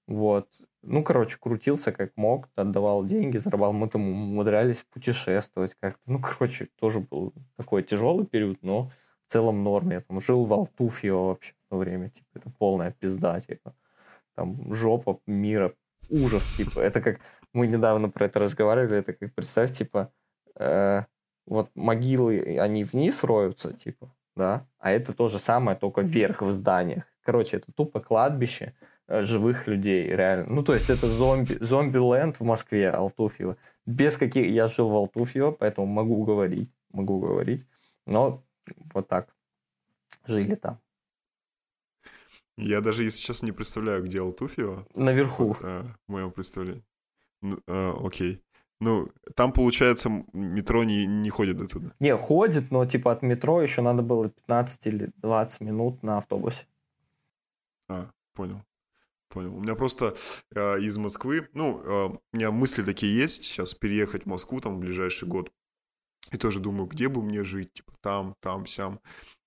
[0.09, 0.49] вот.
[0.83, 6.01] Ну, короче, крутился как мог, отдавал деньги, зарабатывал, мы там умудрялись путешествовать как-то.
[6.07, 8.91] Ну, короче, тоже был такой тяжелый период, но
[9.27, 9.91] в целом норм.
[9.91, 13.75] Я там жил в Алтуфьево вообще в то время, типа, это полная пизда, типа.
[14.35, 15.75] Там жопа мира,
[16.09, 16.81] ужас, типа.
[16.81, 17.21] Это как,
[17.53, 20.11] мы недавно про это разговаривали, это как, представь, типа,
[20.57, 21.03] э,
[21.47, 26.51] вот могилы, они вниз роются, типа, да, а это то же самое, только вверх в
[26.51, 27.05] зданиях.
[27.23, 28.75] Короче, это тупо кладбище
[29.09, 30.47] э, живых людей, реально.
[30.49, 33.57] Ну, то есть это зомби, зомби-ленд в Москве, Алтуфьево.
[33.85, 34.47] Без каких...
[34.47, 37.67] Я жил в Алтуфьево, поэтому могу говорить, могу говорить.
[38.07, 38.45] Но
[38.95, 39.35] вот так
[40.25, 40.81] жили там.
[42.57, 44.87] Я даже, если честно, не представляю, где Алтуфьево.
[44.97, 45.49] Наверху.
[45.49, 46.85] Вот, а, в моем представлении.
[47.43, 48.43] Ну, а, окей.
[48.81, 51.93] Ну, там, получается, метро не, не ходит до туда.
[51.99, 56.67] Не, ходит, но типа от метро еще надо было 15 или 20 минут на автобусе.
[57.89, 58.63] А, понял.
[59.29, 59.57] Понял.
[59.57, 60.15] У меня просто
[60.55, 64.77] э, из Москвы, ну, э, у меня мысли такие есть сейчас переехать в Москву там
[64.77, 65.53] в ближайший год.
[66.31, 69.01] И тоже думаю, где бы мне жить, типа там, там, сям.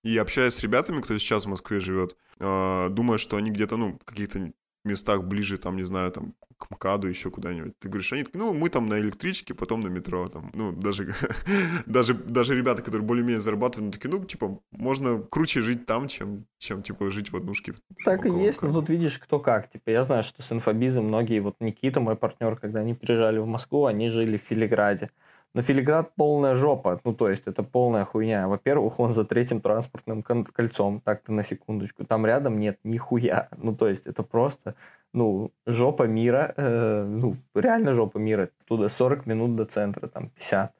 [0.04, 3.98] И общаясь с ребятами, кто сейчас в Москве живет, э, думаю, что они где-то, ну,
[3.98, 4.52] в каких-то
[4.84, 7.78] местах ближе, там, не знаю, там, к МКАДу, еще куда-нибудь.
[7.78, 11.14] Ты говоришь, они ну, мы там на электричке, потом на метро, там, ну, даже,
[11.86, 16.46] даже, даже ребята, которые более-менее зарабатывают, ну, такие, ну, типа, можно круче жить там, чем,
[16.58, 17.74] чем типа, жить в однушке.
[18.04, 18.80] Так и есть, но МКАДа».
[18.80, 19.70] тут видишь, кто как.
[19.70, 23.46] Типа, я знаю, что с инфобизом многие, вот Никита, мой партнер, когда они приезжали в
[23.46, 25.10] Москву, они жили в Филиграде.
[25.54, 28.48] Но Филиград полная жопа, ну, то есть это полная хуйня.
[28.48, 32.04] Во-первых, он за третьим транспортным кольцом, так-то на секундочку.
[32.04, 33.48] Там рядом нет нихуя.
[33.58, 34.74] Ну, то есть это просто,
[35.12, 38.48] ну, жопа мира, э, ну, реально жопа мира.
[38.66, 40.72] Туда 40 минут до центра, там 50.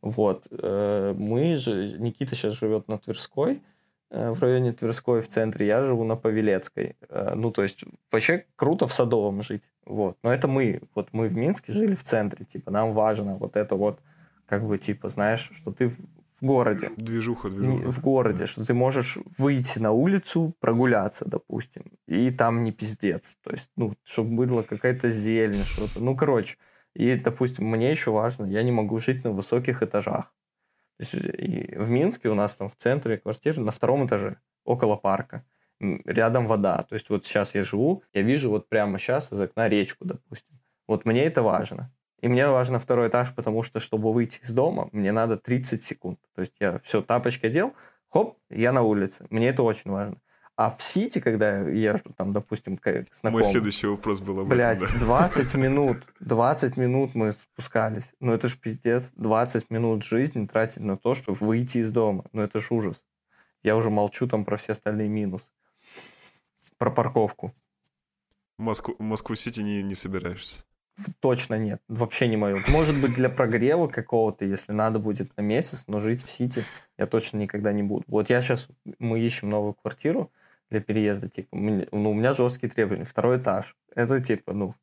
[0.00, 0.46] Вот.
[0.50, 3.62] Э, мы же, Никита сейчас живет на Тверской,
[4.10, 6.96] э, в районе Тверской в центре, я живу на Павелецкой.
[7.10, 9.62] Э, Ну, то есть, вообще круто в Садовом жить.
[9.86, 10.16] Вот.
[10.22, 10.80] Но это мы.
[10.94, 12.44] Вот мы в Минске жили в центре.
[12.46, 13.98] Типа, нам важно вот это вот,
[14.46, 15.98] как бы, типа, знаешь, что ты в,
[16.40, 16.90] городе.
[16.96, 17.92] Движуха, Не- движуха.
[17.92, 23.36] В городе, что ты можешь выйти на улицу, прогуляться, допустим, и там не пиздец.
[23.42, 26.02] То есть, ну, чтобы была какая-то зелень, что-то.
[26.02, 26.56] Ну, короче.
[26.94, 30.32] И, допустим, мне еще важно, я не могу жить на высоких этажах.
[30.96, 34.96] То есть, и в Минске у нас там в центре квартиры на втором этаже, около
[34.96, 35.44] парка.
[35.80, 36.82] Рядом вода.
[36.82, 40.60] То есть вот сейчас я живу, я вижу вот прямо сейчас из окна речку, допустим.
[40.86, 41.92] Вот мне это важно.
[42.24, 46.18] И мне важно второй этаж, потому что, чтобы выйти из дома, мне надо 30 секунд.
[46.34, 47.74] То есть я все, тапочки одел,
[48.08, 49.26] хоп, я на улице.
[49.28, 50.16] Мне это очень важно.
[50.56, 54.80] А в Сити, когда я езжу, там, допустим, к Мой следующий вопрос был об Блять,
[54.80, 55.04] этом, да.
[55.04, 58.14] 20 минут, 20 минут мы спускались.
[58.20, 59.12] Ну это ж пиздец.
[59.16, 62.24] 20 минут жизни тратить на то, чтобы выйти из дома.
[62.32, 63.04] Ну это ж ужас.
[63.62, 65.44] Я уже молчу там про все остальные минусы.
[66.78, 67.52] Про парковку.
[68.56, 70.64] Москву, Москву-Сити не, не собираешься.
[71.20, 71.80] Точно нет.
[71.88, 72.56] Вообще не мое.
[72.68, 76.62] Может быть, для прогрева какого-то, если надо будет на месяц, но жить в Сити
[76.98, 78.04] я точно никогда не буду.
[78.06, 80.30] Вот я сейчас, мы ищем новую квартиру
[80.70, 83.04] для переезда, типа, ну, у меня жесткие требования.
[83.04, 83.76] Второй этаж.
[83.94, 84.74] Это, типа, ну,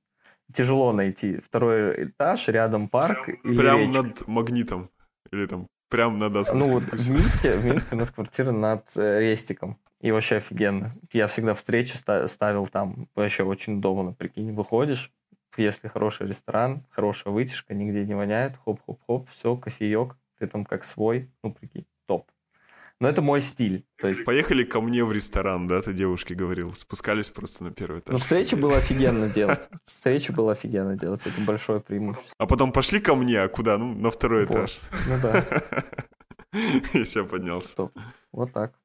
[0.54, 1.38] тяжело найти.
[1.38, 4.02] Второй этаж, рядом парк или Прям речка.
[4.02, 4.89] над магнитом.
[5.32, 6.60] Или там прям над Аскольском.
[6.60, 9.78] Ну вот в Минске, в Минске у нас квартира над э, Рестиком.
[10.02, 10.89] И вообще офигенно.
[11.13, 13.08] Я всегда встречи ста- ставил там.
[13.15, 14.13] Вообще очень удобно.
[14.13, 15.12] Прикинь, выходишь,
[15.57, 21.29] если хороший ресторан, хорошая вытяжка, нигде не воняет, хоп-хоп-хоп, все, кофеек, ты там как свой,
[21.43, 22.29] ну прикинь, топ.
[22.99, 23.83] Но это мой стиль.
[23.97, 26.71] То есть, Поехали ко мне в ресторан, да, ты девушке говорил.
[26.73, 28.13] Спускались просто на первый этаж.
[28.13, 29.69] ну встречи было офигенно делать.
[29.85, 31.21] Встречи было офигенно делать.
[31.25, 32.31] Это большое преимущество.
[32.37, 33.79] А потом пошли ко мне, а куда?
[33.79, 34.55] Ну, на второй Вот.
[34.55, 34.79] этаж.
[35.07, 35.45] Ну да,
[36.93, 37.75] Я себя поднялся.
[37.75, 37.97] топ.
[38.31, 38.77] Вот так.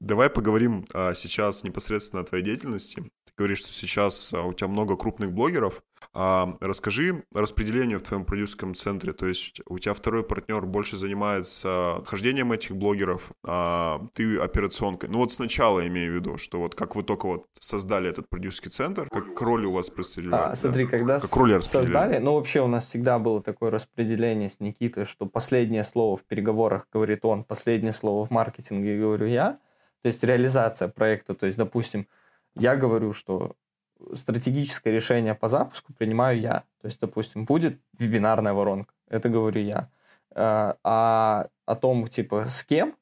[0.00, 3.10] Давай поговорим а, сейчас непосредственно о твоей деятельности.
[3.40, 5.82] Говоришь, что сейчас а, у тебя много крупных блогеров.
[6.12, 9.12] А, расскажи распределение в твоем продюсерском центре.
[9.14, 15.08] То есть у тебя второй партнер больше занимается хождением этих блогеров, а ты операционкой.
[15.08, 18.70] Ну вот сначала имею в виду, что вот как вы только вот создали этот продюсерский
[18.70, 20.34] центр, как роли у вас распределены?
[20.34, 20.90] А, смотри, да?
[20.90, 25.24] когда как роли создали, ну вообще у нас всегда было такое распределение с Никитой, что
[25.24, 29.58] последнее слово в переговорах говорит он, последнее слово в маркетинге говорю я.
[30.02, 31.34] То есть реализация проекта.
[31.34, 32.06] То есть, допустим,
[32.54, 33.56] я говорю, что
[34.14, 36.64] стратегическое решение по запуску принимаю я.
[36.80, 39.90] То есть, допустим, будет вебинарная воронка, это говорю я.
[40.32, 42.96] А, а о том, типа, с кем,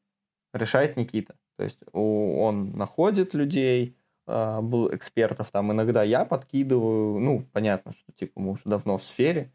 [0.53, 1.35] решает Никита.
[1.57, 8.39] То есть он находит людей, был экспертов, там иногда я подкидываю, ну, понятно, что, типа,
[8.41, 9.51] мы уже давно в сфере,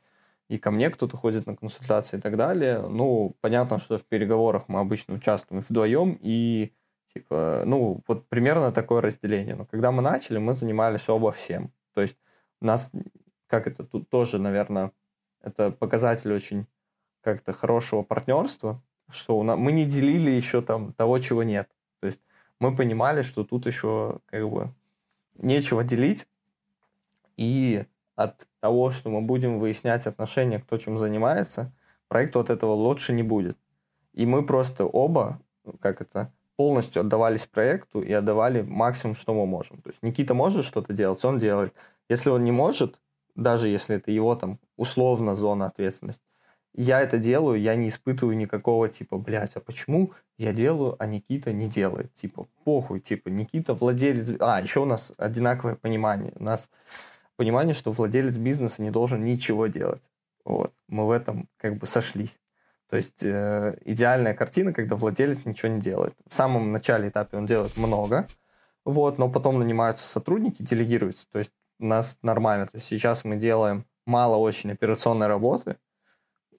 [0.50, 2.82] и ко мне кто-то ходит на консультации и так далее.
[2.82, 6.74] Ну, понятно, что в переговорах мы обычно участвуем вдвоем, и
[7.16, 9.56] Типа, ну, вот примерно такое разделение.
[9.56, 11.72] Но когда мы начали, мы занимались оба всем.
[11.94, 12.18] То есть
[12.60, 12.92] у нас,
[13.48, 14.92] как это тут тоже, наверное,
[15.42, 16.66] это показатель очень
[17.22, 21.70] как-то хорошего партнерства, что у нас, мы не делили еще там того, чего нет.
[22.00, 22.22] То есть
[22.60, 24.74] мы понимали, что тут еще как бы
[25.36, 26.28] нечего делить,
[27.38, 31.72] и от того, что мы будем выяснять отношения, кто чем занимается,
[32.08, 33.58] проект от этого лучше не будет.
[34.14, 35.42] И мы просто оба,
[35.80, 39.82] как это, полностью отдавались проекту и отдавали максимум, что мы можем.
[39.82, 41.74] То есть Никита может что-то делать, он делает.
[42.10, 43.02] Если он не может,
[43.36, 46.24] даже если это его там условно зона ответственности,
[46.76, 51.54] я это делаю, я не испытываю никакого типа, блядь, а почему я делаю, а Никита
[51.54, 52.14] не делает?
[52.14, 54.34] Типа, похуй, типа, Никита владелец...
[54.40, 56.34] А, еще у нас одинаковое понимание.
[56.36, 56.72] У нас
[57.36, 60.10] понимание, что владелец бизнеса не должен ничего делать.
[60.46, 60.74] Вот.
[60.88, 62.40] Мы в этом как бы сошлись.
[62.94, 66.14] То есть э, идеальная картина, когда владелец ничего не делает.
[66.28, 68.28] В самом начале этапе он делает много,
[68.86, 71.28] вот, но потом нанимаются сотрудники, делегируются.
[71.32, 72.68] То есть у нас нормально.
[72.68, 75.78] То есть сейчас мы делаем мало очень операционной работы.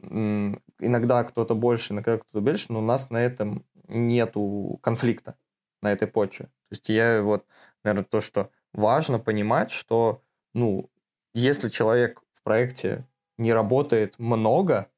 [0.01, 5.37] Иногда кто-то больше, иногда кто-то больше, но у нас на этом нету конфликта
[5.83, 6.47] на этой почве.
[6.47, 7.47] То есть я вот,
[7.85, 10.21] наверное, то, что важно понимать, что,
[10.53, 10.91] ну,
[11.33, 13.07] если человек в проекте
[13.39, 14.89] не работает много,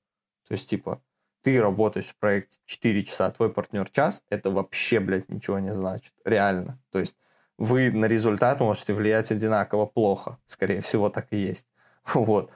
[0.49, 1.03] то есть, типа,
[1.47, 5.73] ты работаешь в проекте 4 часа, а твой партнер час, это вообще, блядь, ничего не
[5.73, 6.13] значит.
[6.25, 6.81] Реально.
[6.91, 7.15] То есть
[7.57, 10.39] вы на результат можете влиять одинаково плохо.
[10.47, 11.69] Скорее всего, так и есть.
[12.15, 12.51] Вот.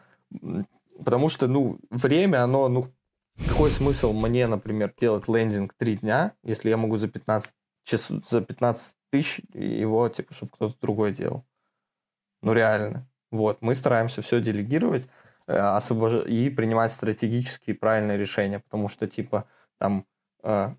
[1.04, 2.92] Потому что, ну, время, оно, ну,
[3.48, 8.40] какой смысл мне, например, делать лендинг 3 дня, если я могу за 15 часов, за
[8.40, 11.44] 15 тысяч его, типа, чтобы кто-то другой делал.
[12.42, 13.08] Ну, реально.
[13.30, 13.62] Вот.
[13.62, 15.08] Мы стараемся все делегировать.
[15.50, 16.26] Э, освобож...
[16.26, 20.06] и принимать стратегические правильные решения, потому что, типа, там,
[20.44, 20.74] э,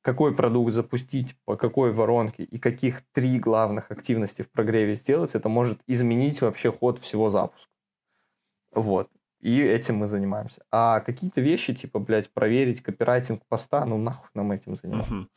[0.00, 5.48] какой продукт запустить, по какой воронке и каких три главных активности в прогреве сделать, это
[5.48, 7.68] может изменить вообще ход всего запуска.
[8.74, 9.10] Вот.
[9.40, 10.62] И этим мы занимаемся.
[10.70, 15.14] А какие-то вещи, типа, блядь, проверить копирайтинг поста, ну нахуй нам этим заниматься.
[15.14, 15.28] Угу.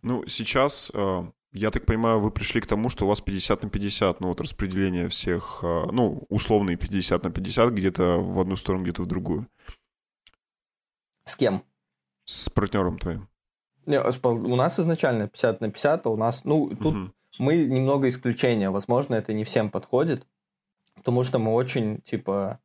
[0.00, 3.70] Ну, сейчас э, я так понимаю, вы пришли к тому, что у вас 50 на
[3.70, 8.82] 50, ну вот распределение всех, а, ну, условные 50 на 50, где-то в одну сторону,
[8.82, 9.46] где-то в другую.
[11.24, 11.62] С кем?
[12.24, 13.28] С партнером твоим.
[13.86, 17.12] Не, у нас изначально 50 на 50, а у нас, ну, тут угу.
[17.38, 20.26] мы немного исключения, возможно, это не всем подходит,
[20.96, 22.58] потому что мы очень, типа,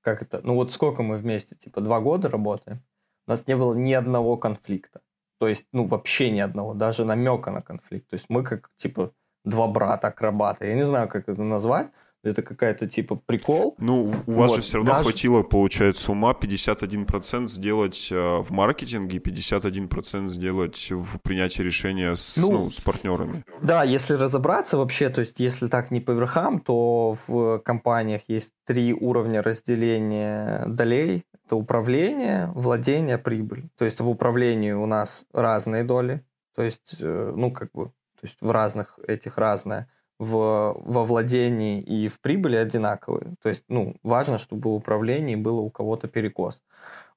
[0.00, 2.82] как это, ну вот сколько мы вместе, типа, два года работаем,
[3.26, 5.02] у нас не было ни одного конфликта.
[5.42, 8.08] То есть, ну, вообще ни одного, даже намека на конфликт.
[8.08, 9.10] То есть мы как, типа,
[9.44, 10.64] два брата-акробата.
[10.66, 11.88] Я не знаю, как это назвать.
[12.22, 13.74] Это какая-то типа прикол.
[13.78, 14.56] Ну, у вас вот.
[14.56, 15.02] же все равно Даже...
[15.02, 22.52] хватило, получается, ума 51% сделать э, в маркетинге, 51% сделать в принятии решения с, ну,
[22.52, 23.42] ну, с партнерами.
[23.62, 28.52] Да, если разобраться вообще, то есть если так не по верхам, то в компаниях есть
[28.64, 33.68] три уровня разделения долей это управление, владение, прибыль.
[33.76, 38.22] То есть в управлении у нас разные доли, то есть, э, ну, как бы, то
[38.22, 39.90] есть в разных этих разное.
[40.18, 43.34] В, во владении и в прибыли одинаковые.
[43.42, 46.62] То есть, ну, важно, чтобы в управлении было у кого-то перекос.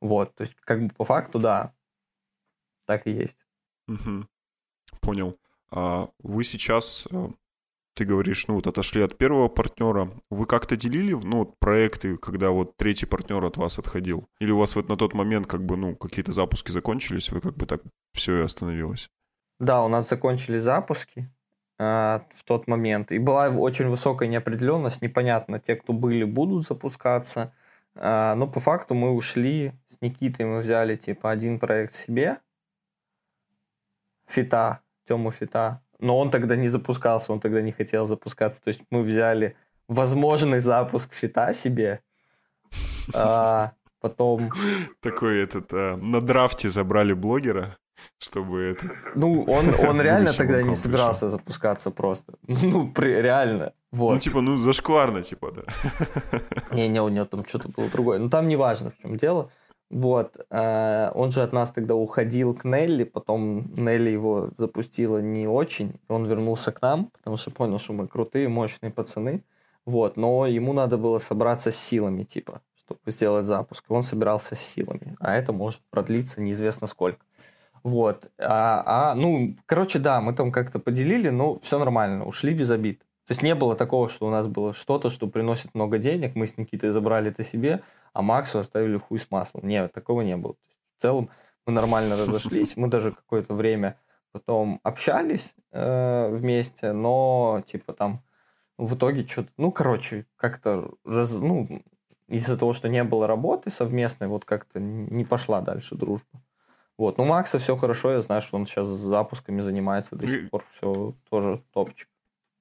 [0.02, 1.72] Вот, то есть, как бы по факту, да,
[2.88, 3.38] так и есть.
[3.88, 4.28] Угу.
[5.02, 5.38] Понял.
[5.70, 7.28] А вы сейчас э,
[7.96, 12.76] ты говоришь, ну вот отошли от первого партнера, вы как-то делили, ну, проекты, когда вот
[12.76, 14.28] третий партнер от вас отходил?
[14.40, 17.56] Или у вас вот на тот момент как бы, ну, какие-то запуски закончились, вы как
[17.56, 17.82] бы так
[18.12, 19.10] все и остановилось?
[19.60, 21.32] Да, у нас закончились запуски
[21.80, 27.54] э, в тот момент, и была очень высокая неопределенность, непонятно, те, кто были, будут запускаться,
[27.96, 32.40] э, но по факту мы ушли с Никитой, мы взяли типа один проект себе,
[34.28, 38.62] Фита, Тему Фита, но он тогда не запускался, он тогда не хотел запускаться.
[38.62, 39.56] То есть мы взяли
[39.88, 42.02] возможный запуск фита себе.
[43.14, 43.72] А,
[44.02, 44.50] потом...
[45.02, 47.78] Такой этот, а, на драфте забрали блогера,
[48.20, 48.86] чтобы это...
[49.16, 52.34] Ну, он, он реально тогда не собирался запускаться просто.
[52.48, 53.74] Ну, при, реально.
[53.92, 54.14] Вот.
[54.14, 55.64] Ну, типа, ну, зашкварно, типа, да.
[56.72, 58.20] Не-не, у него там что-то было другое.
[58.20, 59.50] Ну, там не важно, в чем дело.
[59.90, 60.38] Вот.
[60.50, 66.00] Э, он же от нас тогда уходил к Нелли, потом Нелли его запустила не очень,
[66.08, 69.44] он вернулся к нам, потому что понял, что мы крутые, мощные пацаны.
[69.86, 70.18] Вот.
[70.18, 73.86] Но ему надо было собраться с силами, типа, чтобы сделать запуск.
[73.90, 75.16] Он собирался с силами.
[75.20, 77.24] А это может продлиться неизвестно сколько.
[77.84, 78.32] Вот.
[78.40, 83.00] А, а, ну, короче, да, мы там как-то поделили, но все нормально, ушли без обид.
[83.28, 86.48] То есть не было такого, что у нас было что-то, что приносит много денег, мы
[86.48, 87.82] с Никитой забрали это себе,
[88.16, 89.68] а Максу оставили хуй с маслом.
[89.68, 90.56] Нет, такого не было.
[90.98, 91.30] В целом
[91.66, 94.00] мы нормально разошлись, мы даже какое-то время
[94.32, 98.24] потом общались э, вместе, но типа там
[98.78, 101.70] в итоге что-то, ну, короче, как-то, раз, ну,
[102.28, 106.42] из-за того, что не было работы совместной, вот как-то не пошла дальше дружба.
[106.98, 110.66] Вот, ну, Макса все хорошо, я знаю, что он сейчас запусками занимается до сих пор,
[110.74, 112.10] все тоже топчик.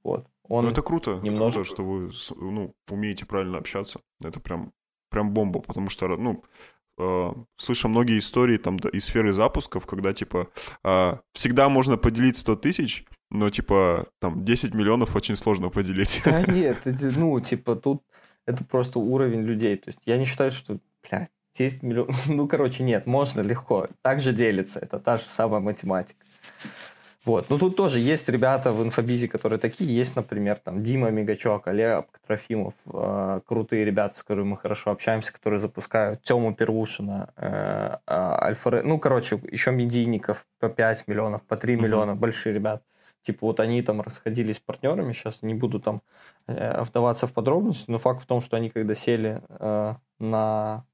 [0.02, 0.26] Вот.
[0.48, 1.64] Он ну, это круто, немножко...
[1.64, 4.00] круто, что вы ну, умеете правильно общаться.
[4.22, 4.72] Это прям
[5.14, 6.42] прям бомба, потому что, ну,
[6.98, 10.48] э, слышу многие истории там из сферы запусков, когда, типа,
[10.82, 16.20] э, всегда можно поделить 100 тысяч, но, типа, там, 10 миллионов очень сложно поделить.
[16.24, 16.78] Да нет,
[17.16, 18.02] ну, типа, тут
[18.44, 19.76] это просто уровень людей.
[19.76, 22.26] То есть я не считаю, что, блядь, 10 миллионов...
[22.26, 23.88] Ну, короче, нет, можно легко.
[24.02, 24.80] Так же делится.
[24.80, 26.18] Это та же самая математика.
[27.25, 27.49] Вот.
[27.49, 29.97] Ну, тут тоже есть ребята в инфобизе, которые такие.
[29.97, 32.75] Есть, например, там Дима Мигачок, Олег Трофимов.
[32.93, 36.22] Э, крутые ребята, с которыми мы хорошо общаемся, которые запускают.
[36.22, 38.83] Тему Первушина, э, э, Альфа...
[38.83, 42.11] Ну, короче, еще медийников по 5 миллионов, по 3 миллиона.
[42.11, 42.16] Mm-hmm.
[42.16, 42.83] Большие ребята.
[43.22, 45.12] Типа вот они там расходились партнерами.
[45.12, 46.03] Сейчас не буду там
[46.47, 50.85] э, вдаваться в подробности, но факт в том, что они когда сели э, на...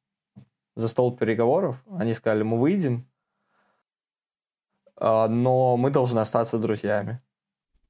[0.76, 3.04] за стол переговоров, они сказали, мы выйдем,
[5.00, 7.20] но мы должны остаться друзьями.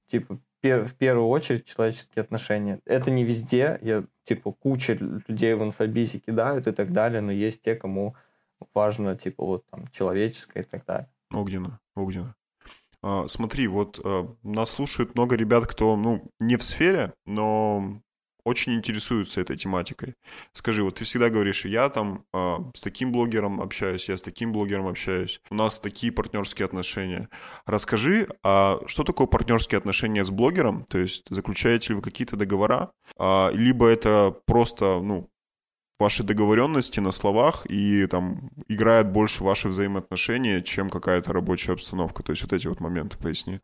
[0.07, 2.81] Типа, в первую очередь человеческие отношения.
[2.85, 7.63] Это не везде, я, типа, куча людей в инфобизе кидают и так далее, но есть
[7.63, 8.15] те, кому
[8.75, 11.09] важно, типа, вот там, человеческое и так далее.
[11.33, 12.35] Огненно, огненно.
[13.03, 18.03] А, смотри, вот а, нас слушают много ребят, кто, ну, не в сфере, но
[18.51, 20.15] очень интересуются этой тематикой.
[20.53, 24.53] Скажи, вот ты всегда говоришь, я там э, с таким блогером общаюсь, я с таким
[24.53, 27.29] блогером общаюсь, у нас такие партнерские отношения.
[27.67, 30.85] Расскажи, а что такое партнерские отношения с блогером?
[30.91, 35.31] То есть заключаете ли вы какие-то договора, а, либо это просто, ну,
[36.01, 42.23] ваши договоренности на словах и там играет больше ваши взаимоотношения, чем какая-то рабочая обстановка.
[42.23, 43.61] То есть вот эти вот моменты поясни.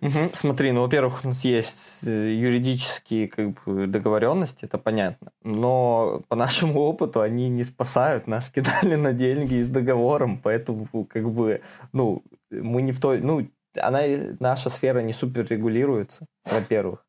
[0.00, 0.30] Угу.
[0.32, 5.32] Смотри, ну, во-первых, у нас есть э, юридические как бы, договоренности, это понятно.
[5.42, 8.26] Но по нашему опыту они не спасают.
[8.26, 11.62] Нас кидали на деньги с договором, поэтому как бы,
[11.92, 13.20] ну, мы не в той...
[13.20, 14.00] Ну, она,
[14.40, 17.04] наша сфера не супер регулируется, во-первых.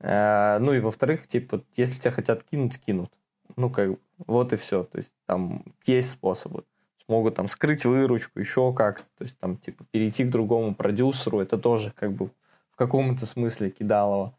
[0.00, 3.10] Э, ну и во-вторых, типа, если тебя хотят кинуть, кинут.
[3.56, 3.90] Ну, как
[4.26, 4.84] вот и все.
[4.84, 6.64] То есть там есть способы
[7.08, 9.00] могут там скрыть выручку, еще как.
[9.16, 12.30] То есть там типа перейти к другому продюсеру, это тоже как бы
[12.70, 14.34] в каком-то смысле кидалово.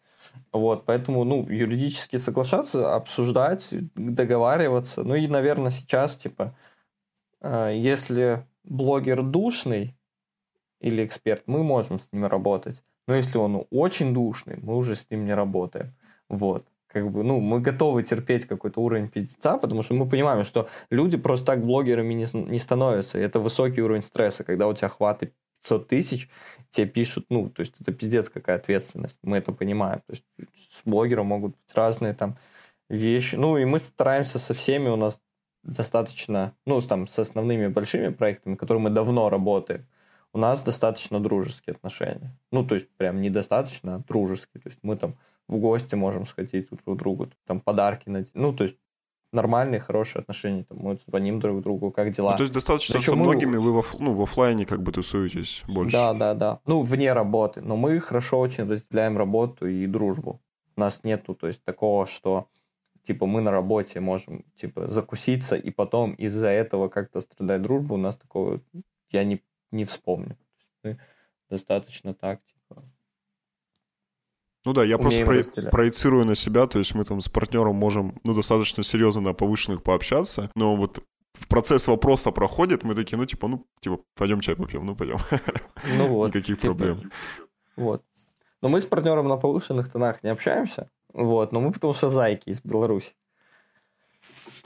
[0.51, 5.03] Вот, поэтому, ну, юридически соглашаться, обсуждать, договариваться.
[5.03, 6.55] Ну и, наверное, сейчас, типа,
[7.41, 9.95] э, если блогер душный
[10.79, 12.83] или эксперт, мы можем с ним работать.
[13.07, 15.95] Но если он очень душный, мы уже с ним не работаем.
[16.29, 20.67] Вот как бы, ну, мы готовы терпеть какой-то уровень пиздеца, потому что мы понимаем, что
[20.89, 23.19] люди просто так блогерами не, не становятся.
[23.19, 26.29] И это высокий уровень стресса, когда у тебя хваты 500 тысяч,
[26.69, 29.99] тебе пишут, ну, то есть это пиздец какая ответственность, мы это понимаем.
[30.07, 30.23] То есть
[30.55, 32.37] с блогером могут быть разные там
[32.89, 33.35] вещи.
[33.35, 35.19] Ну, и мы стараемся со всеми, у нас
[35.63, 39.85] достаточно, ну, там, с основными большими проектами, которые мы давно работаем,
[40.33, 42.37] у нас достаточно дружеские отношения.
[42.51, 44.61] Ну, то есть прям недостаточно, а дружеские.
[44.61, 45.17] То есть мы там
[45.47, 48.23] в гости можем сходить друг к другу, там подарки, на...
[48.33, 48.77] ну, то есть
[49.31, 52.31] нормальные, хорошие отношения, там, мы звоним друг другу, как дела.
[52.31, 53.73] Ну, то есть достаточно Причем со многими мы...
[53.73, 55.95] вы в, ну, в офлайне как бы тусуетесь больше.
[55.95, 56.59] Да, да, да.
[56.65, 57.61] Ну, вне работы.
[57.61, 60.41] Но мы хорошо очень разделяем работу и дружбу.
[60.75, 62.47] У нас нету, то есть, такого, что
[63.03, 67.93] типа мы на работе можем типа закуситься и потом из-за этого как-то страдать дружба.
[67.93, 68.61] У нас такого
[69.11, 69.41] я не,
[69.71, 70.37] не вспомню.
[70.83, 70.99] мы
[71.49, 72.41] достаточно так
[74.67, 78.19] ну да, я просто про- проецирую на себя, то есть мы там с партнером можем,
[78.25, 80.99] ну, достаточно серьезно на повышенных пообщаться, но вот
[81.31, 85.19] в процесс вопроса проходит, мы такие, ну, типа, ну, типа, пойдем чай попьем, ну, пойдем.
[85.97, 86.27] Ну вот.
[86.27, 87.11] Никаких типа, проблем.
[87.77, 88.03] Вот.
[88.61, 92.49] Но мы с партнером на повышенных тонах не общаемся, Вот, но мы потому что зайки
[92.49, 93.15] из Беларуси.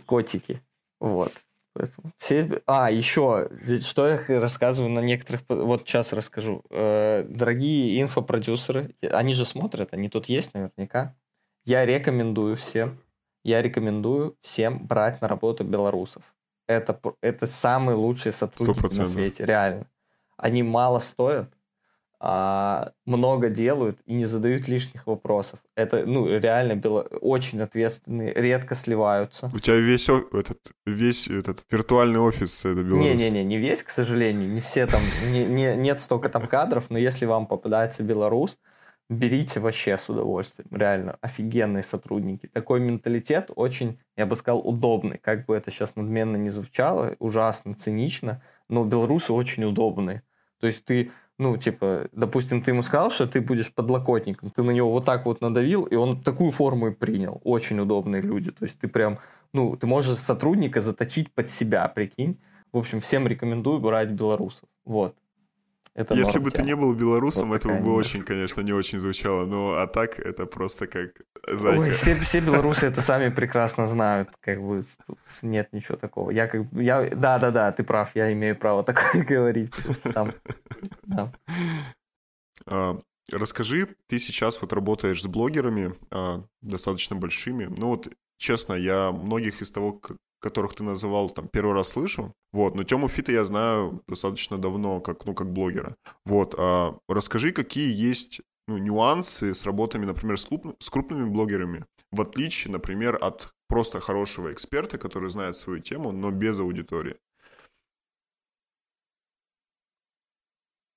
[0.08, 0.64] Котики.
[1.00, 1.32] Вот.
[1.74, 2.62] Поэтому все...
[2.66, 3.50] А, еще,
[3.82, 5.42] что я рассказываю на некоторых...
[5.48, 6.64] Вот сейчас расскажу.
[6.70, 11.16] Э, дорогие инфопродюсеры, они же смотрят, они тут есть наверняка.
[11.64, 12.98] Я рекомендую всем,
[13.44, 16.24] я рекомендую всем брать на работу белорусов.
[16.68, 19.00] Это, это самые лучшие сотрудники 100%.
[19.00, 19.88] на свете, реально.
[20.38, 21.50] Они мало стоят,
[22.24, 25.60] а, много делают и не задают лишних вопросов.
[25.76, 29.50] Это, ну, реально было очень ответственные, редко сливаются.
[29.52, 33.06] У тебя весь этот, весь этот виртуальный офис это Беларусь?
[33.06, 35.02] Не-не-не, не весь, к сожалению, не все там,
[35.32, 38.60] не, не, нет столько там кадров, но если вам попадается белорус,
[39.10, 40.70] берите вообще с удовольствием.
[40.70, 42.46] Реально, офигенные сотрудники.
[42.46, 45.18] Такой менталитет очень, я бы сказал, удобный.
[45.18, 50.22] Как бы это сейчас надменно не звучало, ужасно, цинично, но белорусы очень удобные.
[50.60, 51.10] То есть ты
[51.42, 55.26] ну, типа, допустим, ты ему сказал, что ты будешь подлокотником, ты на него вот так
[55.26, 57.42] вот надавил, и он такую форму и принял.
[57.44, 58.52] Очень удобные люди.
[58.52, 59.18] То есть ты прям,
[59.52, 62.38] ну, ты можешь сотрудника заточить под себя, прикинь.
[62.72, 64.70] В общем, всем рекомендую брать белорусов.
[64.86, 65.16] Вот.
[65.94, 69.46] Это Если бы ты не был белорусом, вот это бы очень, конечно, не очень звучало.
[69.46, 71.82] Но а так это просто как зайка.
[71.82, 74.30] Ой, все, все белорусы это сами прекрасно знают.
[74.40, 76.32] Как бы тут нет ничего такого.
[76.32, 79.74] Я как я, да, да, да, ты прав, я имею право такое говорить
[80.14, 80.32] сам.
[81.04, 81.34] Да.
[82.68, 82.98] А,
[83.30, 87.66] расскажи, ты сейчас вот работаешь с блогерами а, достаточно большими.
[87.78, 90.00] Ну вот, честно, я многих из того,
[90.42, 92.34] которых ты называл, там, первый раз слышу.
[92.52, 95.96] Вот, но Тему Фита я знаю достаточно давно, как, ну, как блогера.
[96.26, 101.86] Вот, а расскажи, какие есть ну, нюансы с работами, например, с, клуб, с крупными блогерами,
[102.12, 107.18] в отличие, например, от просто хорошего эксперта, который знает свою тему, но без аудитории.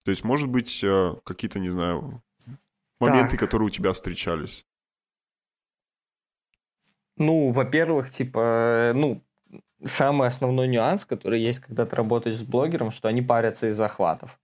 [0.04, 2.22] То есть, может быть, э, какие-то, не знаю,
[3.00, 3.40] моменты, так.
[3.40, 4.66] которые у тебя встречались?
[7.16, 9.24] Ну, во-первых, типа, ну,
[9.84, 14.40] самый основной нюанс, который есть, когда ты работаешь с блогером, что они парятся из захватов.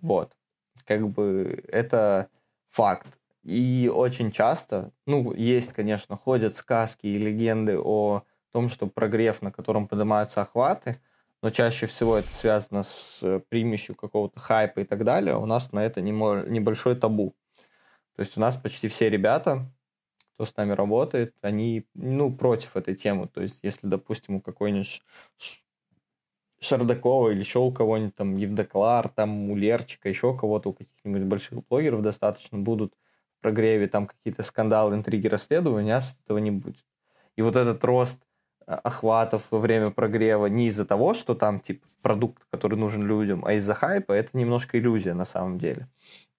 [0.00, 0.36] Вот.
[0.84, 2.28] Как бы это
[2.68, 3.18] факт.
[3.42, 8.22] И очень часто, ну, есть, конечно, ходят сказки и легенды о
[8.52, 11.00] том, что прогрев, на котором поднимаются охваты,
[11.42, 15.36] но чаще всего это связано с примесью какого-то хайпа и так далее.
[15.36, 17.34] У нас на это небольшой табу.
[18.14, 19.66] То есть у нас почти все ребята,
[20.34, 23.28] кто с нами работает, они, ну, против этой темы.
[23.28, 25.02] То есть, если, допустим, у какой-нибудь
[26.62, 31.66] Шардакова или еще у кого-нибудь там Евдоклар, там у Лерчика, еще кого-то, у каких-нибудь больших
[31.66, 32.94] блогеров достаточно будут
[33.38, 36.84] в прогреве там какие-то скандалы, интриги, расследования, а с этого не будет.
[37.36, 38.20] И вот этот рост
[38.66, 43.44] а, охватов во время прогрева не из-за того, что там типа продукт, который нужен людям,
[43.44, 45.88] а из-за хайпа, это немножко иллюзия на самом деле.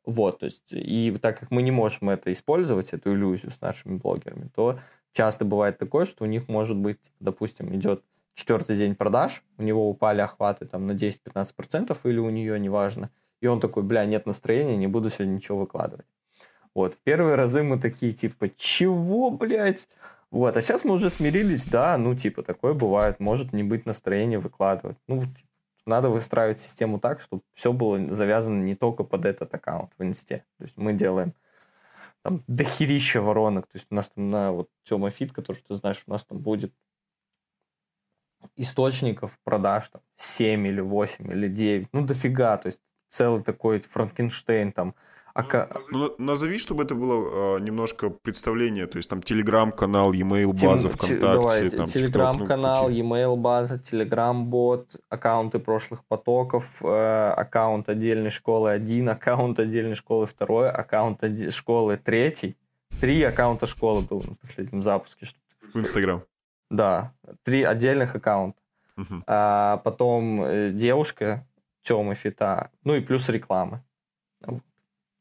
[0.06, 3.95] Вот, то есть, и так как мы не можем это использовать, эту иллюзию с нашими
[3.95, 4.80] блогерами, то
[5.14, 9.89] часто бывает такое, что у них может быть, допустим, идет четвертый день продаж, у него
[9.89, 14.76] упали охваты там на 10-15% или у нее, неважно, и он такой, бля, нет настроения,
[14.76, 16.06] не буду сегодня ничего выкладывать.
[16.76, 19.88] Вот, первые разы мы такие, типа, чего, блядь?
[20.32, 24.39] Вот, а сейчас мы уже смирились, да, ну, типа, такое бывает, может не быть настроения
[24.39, 24.97] выкладывать.
[25.08, 25.47] Ну, типа,
[25.86, 30.46] надо выстраивать систему так, чтобы все было завязано не только под этот аккаунт в инсте.
[30.58, 31.34] То есть мы делаем
[32.22, 33.68] там дохерища воронок.
[33.68, 36.40] То есть у нас там на вот Тёма Фит, который ты знаешь, у нас там
[36.40, 36.74] будет
[38.56, 41.88] источников продаж там 7 или 8 или 9.
[41.92, 42.58] Ну, дофига.
[42.58, 44.96] То есть целый такой Франкенштейн там
[45.34, 45.80] а...
[45.92, 50.98] Ну, назови, чтобы это было э, немножко представление, то есть там телеграм-канал, e-mail база Тем...
[50.98, 58.72] ВКонтакте, Давай, там телеграм-канал, ну, e-mail база, телеграм-бот, аккаунты прошлых потоков, э, аккаунт отдельной школы
[58.72, 61.50] один, аккаунт отдельной школы второй, аккаунт оди...
[61.50, 62.56] школы третий.
[63.02, 65.28] Три аккаунта школы было на последнем запуске.
[65.62, 66.24] В Инстаграм.
[66.70, 67.12] Да,
[67.44, 68.60] три отдельных аккаунта.
[68.98, 69.24] Угу.
[69.26, 71.48] А потом э, девушка,
[71.82, 73.84] Тёма Фита, ну и плюс рекламы.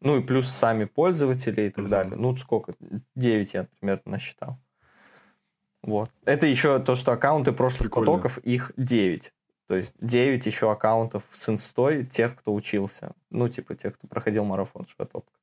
[0.02, 1.88] Ну и плюс сами пользователи и так mm-hmm.
[1.88, 2.16] далее.
[2.16, 2.74] Ну, сколько?
[3.14, 4.58] 9 я примерно насчитал.
[5.82, 6.10] Вот.
[6.24, 8.12] Это еще то, что аккаунты прошлых Прикольно.
[8.12, 9.32] потоков, их 9.
[9.66, 13.12] То есть 9 еще аккаунтов с инстой тех, кто учился.
[13.30, 15.38] Ну, типа тех, кто проходил марафон шкатопка.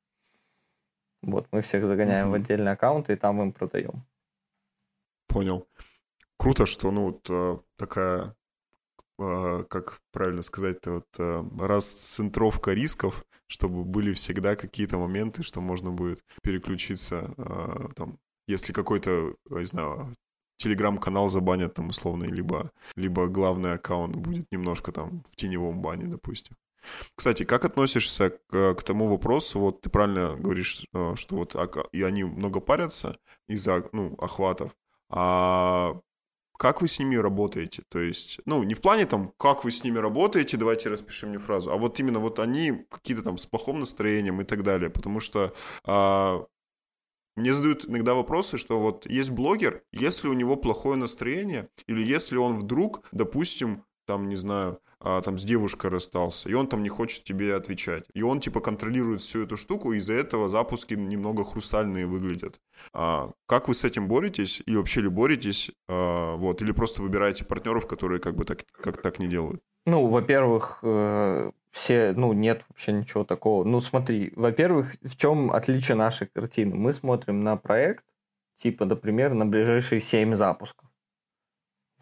[1.22, 2.30] Вот, мы всех загоняем mm-hmm.
[2.30, 4.04] в отдельные аккаунты и там им продаем.
[5.26, 5.66] Понял.
[6.36, 8.34] Круто, что, ну, вот э, такая
[9.20, 15.90] а, как правильно сказать-то, вот а, расцентровка рисков, чтобы были всегда какие-то моменты, что можно
[15.90, 20.14] будет переключиться, а, там, если какой-то, не знаю,
[20.56, 26.56] телеграм-канал забанят там условно, либо, либо главный аккаунт будет немножко там в теневом бане, допустим.
[27.16, 31.56] Кстати, как относишься к, к тому вопросу, вот ты правильно говоришь, э, что вот
[31.92, 33.16] и они много парятся
[33.48, 34.76] из-за, ну, охватов,
[35.08, 36.00] а
[36.60, 37.82] как вы с ними работаете?
[37.88, 41.38] То есть, ну, не в плане там, как вы с ними работаете, давайте распиши мне
[41.38, 45.20] фразу, а вот именно вот они какие-то там с плохим настроением и так далее, потому
[45.20, 45.54] что
[45.84, 46.44] а,
[47.34, 52.36] мне задают иногда вопросы, что вот есть блогер, если у него плохое настроение, или если
[52.36, 56.88] он вдруг, допустим, там, не знаю, а, там с девушкой расстался, и он там не
[56.88, 58.04] хочет тебе отвечать.
[58.12, 62.60] И он типа контролирует всю эту штуку, и из-за этого запуски немного хрустальные выглядят.
[62.92, 64.62] А, как вы с этим боретесь?
[64.66, 65.70] И вообще ли боретесь?
[65.88, 69.62] А, вот, или просто выбираете партнеров, которые как бы так, как так не делают?
[69.86, 73.62] Ну, во-первых, э, все, ну, нет вообще ничего такого.
[73.62, 76.74] Ну, смотри, во-первых, в чем отличие нашей картины?
[76.74, 78.04] Мы смотрим на проект,
[78.56, 80.90] типа, например, на ближайшие 7 запусков.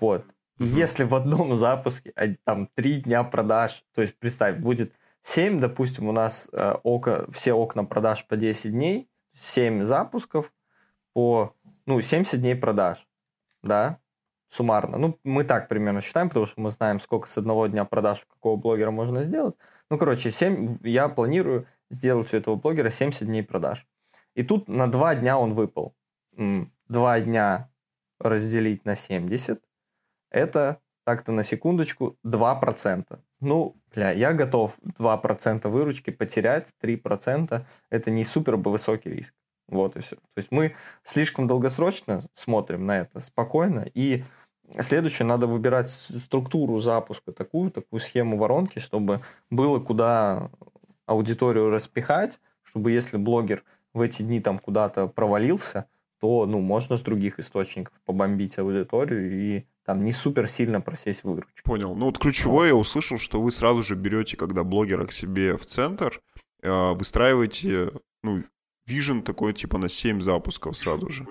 [0.00, 0.24] Вот.
[0.59, 0.76] И угу.
[0.76, 2.12] если в одном запуске
[2.44, 4.92] там 3 дня продаж, то есть представь, будет
[5.22, 10.52] 7, допустим, у нас э, око, все окна продаж по 10 дней, 7 запусков
[11.12, 11.52] по,
[11.86, 13.06] ну, 70 дней продаж,
[13.62, 13.98] да,
[14.48, 14.98] суммарно.
[14.98, 18.56] Ну, мы так примерно считаем, потому что мы знаем, сколько с одного дня продаж какого
[18.56, 19.54] блогера можно сделать.
[19.90, 23.86] Ну, короче, 7, я планирую сделать у этого блогера 70 дней продаж.
[24.34, 25.94] И тут на 2 дня он выпал.
[26.36, 27.70] 2 дня
[28.18, 29.62] разделить на 70,
[30.31, 33.18] это, так-то на секундочку, 2%.
[33.41, 39.35] Ну, бля, я готов 2% выручки потерять, 3% это не супер высокий риск.
[39.68, 40.16] Вот и все.
[40.16, 44.22] То есть мы слишком долгосрочно смотрим на это спокойно и
[44.81, 49.18] Следующее, надо выбирать структуру запуска, такую, такую схему воронки, чтобы
[49.51, 50.51] было куда
[51.07, 53.64] аудиторию распихать, чтобы если блогер
[53.95, 55.87] в эти дни там куда-то провалился,
[56.20, 61.51] то ну, можно с других источников побомбить аудиторию и там не супер сильно просесть выручку.
[61.64, 61.95] Понял.
[61.95, 65.64] Ну вот ключевое я услышал, что вы сразу же берете, когда блогера к себе в
[65.64, 66.20] центр,
[66.61, 68.45] э, выстраиваете ну,
[68.86, 71.26] вижен такой типа на 7 запусков сразу же.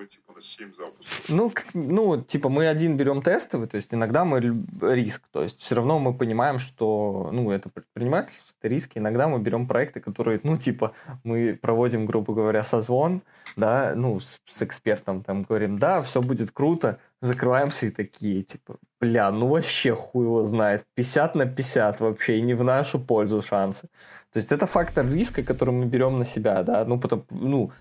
[1.28, 5.74] Ну, ну, типа, мы один берем тестовый, то есть иногда мы риск, то есть все
[5.74, 8.98] равно мы понимаем, что, ну, это предпринимательство, это риски.
[8.98, 10.92] Иногда мы берем проекты, которые, ну, типа,
[11.24, 13.22] мы проводим, грубо говоря, созвон,
[13.56, 18.76] да, ну, с, с экспертом, там, говорим, да, все будет круто, закрываемся и такие, типа,
[19.00, 23.42] бля, ну вообще хуй его знает, 50 на 50 вообще, и не в нашу пользу
[23.42, 23.88] шансы.
[24.32, 27.72] То есть это фактор риска, который мы берем на себя, да, ну, потому, ну,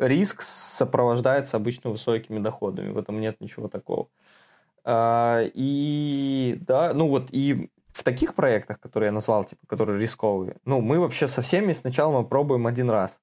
[0.00, 4.08] риск сопровождается обычно высокими доходами, в этом нет ничего такого.
[4.84, 10.56] А, и да, ну вот и в таких проектах, которые я назвал, типа, которые рисковые,
[10.64, 13.20] ну, мы вообще со всеми сначала мы пробуем один раз.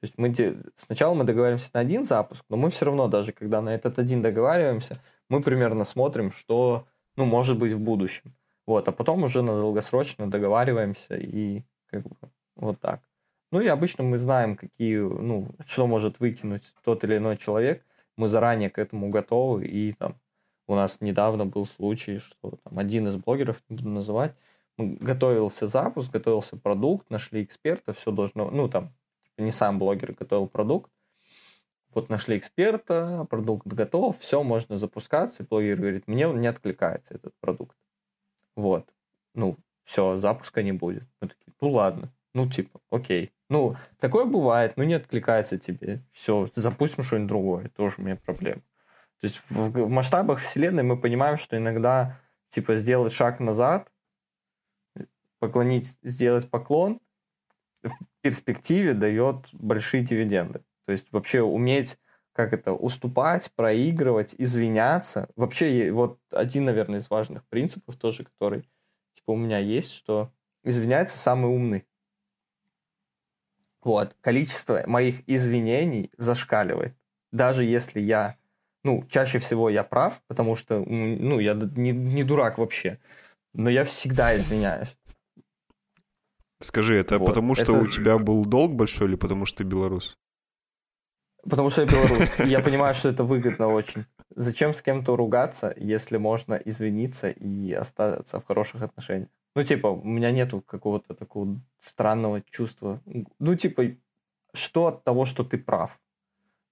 [0.00, 0.32] То есть мы
[0.76, 4.22] сначала мы договариваемся на один запуск, но мы все равно, даже когда на этот один
[4.22, 8.34] договариваемся, мы примерно смотрим, что, ну, может быть в будущем.
[8.66, 12.16] Вот, а потом уже на долгосрочно договариваемся и как бы
[12.56, 13.00] вот так.
[13.54, 17.84] Ну и обычно мы знаем, какие, ну, что может выкинуть тот или иной человек.
[18.16, 19.64] Мы заранее к этому готовы.
[19.64, 20.16] И там
[20.66, 24.34] у нас недавно был случай, что там один из блогеров, не буду называть,
[24.76, 28.92] готовился запуск, готовился продукт, нашли эксперта, все должно, ну там,
[29.22, 30.90] типа, не сам блогер готовил продукт,
[31.94, 37.14] вот нашли эксперта, продукт готов, все, можно запускаться, и блогер говорит, мне он не откликается,
[37.14, 37.76] этот продукт.
[38.56, 38.92] Вот.
[39.32, 41.04] Ну, все, запуска не будет.
[41.20, 43.32] Мы такие, ну ладно, ну типа, окей.
[43.48, 46.02] Ну, такое бывает, ну не откликается тебе.
[46.12, 48.62] Все, запустим что-нибудь другое, тоже у меня проблема.
[49.20, 52.20] То есть в, в масштабах Вселенной мы понимаем, что иногда
[52.50, 53.90] типа сделать шаг назад,
[55.38, 57.00] поклонить, сделать поклон
[57.82, 60.64] в перспективе дает большие дивиденды.
[60.86, 61.98] То есть вообще уметь
[62.32, 65.30] как это, уступать, проигрывать, извиняться.
[65.36, 68.68] Вообще, вот один, наверное, из важных принципов тоже, который
[69.14, 70.32] типа у меня есть, что
[70.64, 71.86] извиняется самый умный.
[73.84, 76.94] Вот, количество моих извинений зашкаливает.
[77.32, 78.36] Даже если я,
[78.82, 82.98] ну, чаще всего я прав, потому что, ну, я не, не дурак вообще,
[83.52, 84.96] но я всегда извиняюсь.
[86.60, 87.84] Скажи, это вот, потому что это...
[87.84, 90.18] у тебя был долг большой или потому что ты белорус?
[91.42, 92.38] Потому что я белорус.
[92.38, 94.06] я понимаю, что это выгодно очень.
[94.34, 99.28] Зачем с кем-то ругаться, если можно извиниться и остаться в хороших отношениях?
[99.54, 103.00] Ну, типа, у меня нету какого-то такого странного чувства.
[103.38, 103.96] Ну, типа,
[104.52, 106.00] что от того, что ты прав?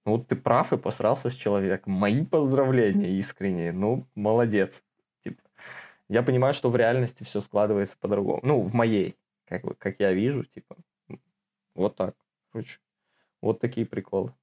[0.05, 1.93] Ну, вот ты прав и посрался с человеком.
[1.93, 3.71] Мои поздравления искренние.
[3.71, 4.83] Ну, молодец.
[5.23, 5.41] Типа,
[6.09, 8.41] я понимаю, что в реальности все складывается по-другому.
[8.43, 9.15] Ну, в моей,
[9.45, 10.75] как, бы, как я вижу, типа,
[11.75, 12.15] вот так.
[12.51, 12.79] Короче,
[13.41, 14.33] вот такие приколы.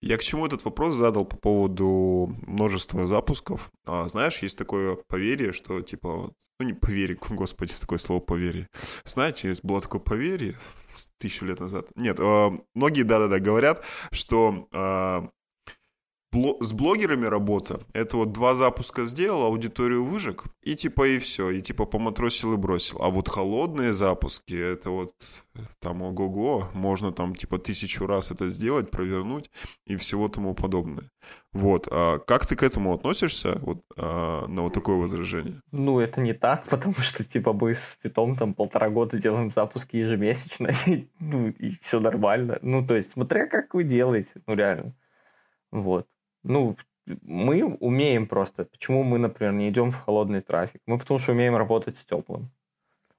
[0.00, 3.70] Я к чему этот вопрос задал по поводу множества запусков.
[3.84, 8.68] А, знаешь, есть такое поверье, что типа, ну не поверье, господи, такое слово поверье.
[9.04, 10.54] Знаете, было такое поверье
[11.18, 11.86] тысячу лет назад.
[11.96, 14.68] Нет, а, многие, да-да-да, говорят, что
[16.60, 17.80] с блогерами работа.
[17.92, 22.56] Это вот два запуска сделал, аудиторию выжег, и типа и все, и типа поматросил и
[22.56, 22.98] бросил.
[23.00, 25.12] А вот холодные запуски, это вот
[25.80, 29.50] там ого-го, можно там типа тысячу раз это сделать, провернуть
[29.86, 31.10] и всего тому подобное.
[31.52, 35.60] Вот, а как ты к этому относишься, вот, а, на вот такое возражение?
[35.72, 39.96] Ну, это не так, потому что, типа, мы с Питом там полтора года делаем запуски
[39.96, 42.58] ежемесячно, и, ну, и все нормально.
[42.62, 44.94] Ну, то есть, смотря как вы делаете, ну, реально.
[45.70, 46.06] Вот.
[46.48, 46.76] Ну,
[47.22, 48.64] мы умеем просто.
[48.64, 50.80] Почему мы, например, не идем в холодный трафик?
[50.86, 52.50] Мы потому что умеем работать с теплым.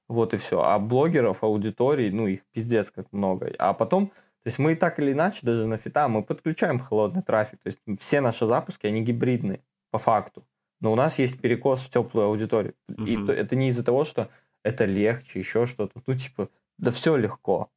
[0.08, 0.60] Вот и все.
[0.60, 3.52] А блогеров, аудиторий, ну, их пиздец как много.
[3.58, 7.60] А потом, то есть мы так или иначе, даже на фита, мы подключаем холодный трафик.
[7.62, 9.60] То есть все наши запуски, они гибридные,
[9.92, 10.44] по факту.
[10.80, 12.74] Но у нас есть перекос в теплую аудиторию.
[12.90, 13.06] Uh-huh.
[13.06, 14.28] И это не из-за того, что
[14.64, 16.02] это легче, еще что-то.
[16.04, 17.70] Ну, типа, да все легко.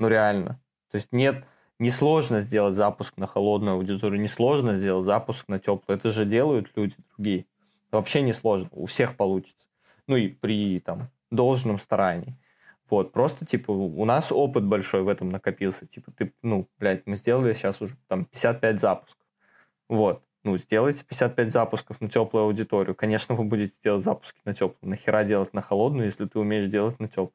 [0.00, 0.60] Ну, реально.
[0.90, 1.44] То есть нет
[1.78, 5.96] Несложно сделать запуск на холодную аудиторию, несложно сделать запуск на теплую.
[5.98, 7.46] Это же делают люди другие.
[7.92, 9.68] Вообще несложно, у всех получится.
[10.06, 12.36] Ну и при там должном старании.
[12.90, 15.86] Вот, просто, типа, у нас опыт большой в этом накопился.
[15.86, 19.26] Типа, ты, ну, блядь, мы сделали сейчас уже там 55 запусков.
[19.88, 22.94] Вот, ну, сделайте 55 запусков на теплую аудиторию.
[22.94, 24.90] Конечно, вы будете делать запуски на теплую.
[24.90, 27.32] Нахера делать на холодную, если ты умеешь делать на теплую.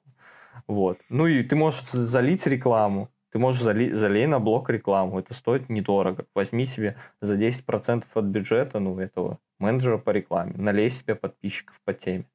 [0.67, 0.99] Вот.
[1.09, 3.09] Ну и ты можешь залить рекламу.
[3.33, 6.27] Ты можешь зали, залей на блок рекламу, это стоит недорого.
[6.35, 11.95] Возьми себе за 10% от бюджета, ну, этого менеджера по рекламе, налей себе подписчиков по
[11.95, 12.29] теме.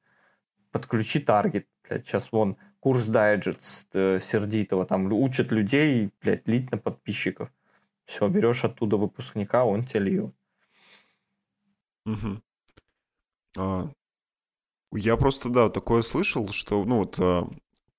[0.71, 6.77] Подключи таргет, блядь, сейчас вон курс дайджест э, сердитого, там учат людей, блядь, лить на
[6.77, 7.49] подписчиков.
[8.03, 10.35] Все, берешь оттуда выпускника, он тебе льет.
[12.05, 12.41] Угу.
[13.57, 13.89] А,
[14.91, 17.47] я просто, да, такое слышал, что, ну, вот а,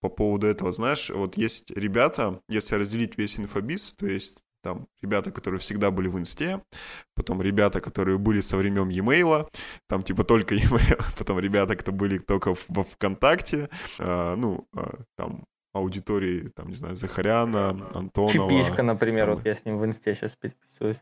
[0.01, 5.31] по поводу этого, знаешь, вот есть ребята, если разделить весь инфобиз, то есть там ребята,
[5.31, 6.63] которые всегда были в инсте,
[7.15, 9.49] потом ребята, которые были со времен e-mail,
[9.89, 14.87] там типа только e-mail, потом ребята, кто были только во ВКонтакте, э, ну, э,
[15.17, 18.51] там аудитории, там, не знаю, Захаряна, Антонова.
[18.51, 20.99] Чипишка, например, там, вот я с ним в инсте сейчас переписываюсь.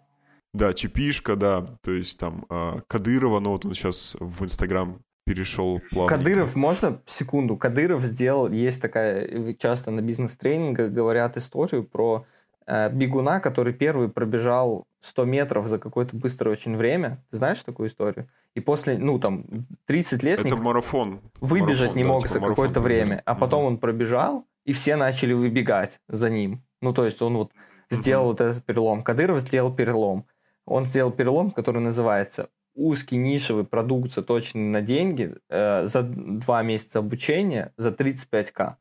[0.55, 5.81] Да, Чипишка, да, то есть там э, Кадырова, ну вот он сейчас в Инстаграм перешел
[5.91, 6.17] плавно.
[6.17, 7.57] Кадыров, можно секунду?
[7.57, 12.25] Кадыров сделал, есть такая, часто на бизнес-тренингах говорят историю про
[12.67, 17.23] э, бегуна, который первый пробежал 100 метров за какое-то быстрое очень время.
[17.31, 18.29] Ты знаешь такую историю?
[18.55, 19.45] И после, ну, там,
[19.87, 20.45] 30 лет...
[20.45, 21.21] Это марафон.
[21.41, 23.23] Выбежать марафон, не мог да, за какое-то время.
[23.25, 26.63] А потом он пробежал, и все начали выбегать за ним.
[26.81, 27.53] Ну, то есть он вот
[27.91, 29.03] сделал вот этот перелом.
[29.03, 30.27] Кадыров сделал перелом.
[30.65, 32.49] Он сделал перелом, который называется
[32.79, 38.77] узкий нишевый продукт, заточенный на деньги, э, за два месяца обучения за 35к.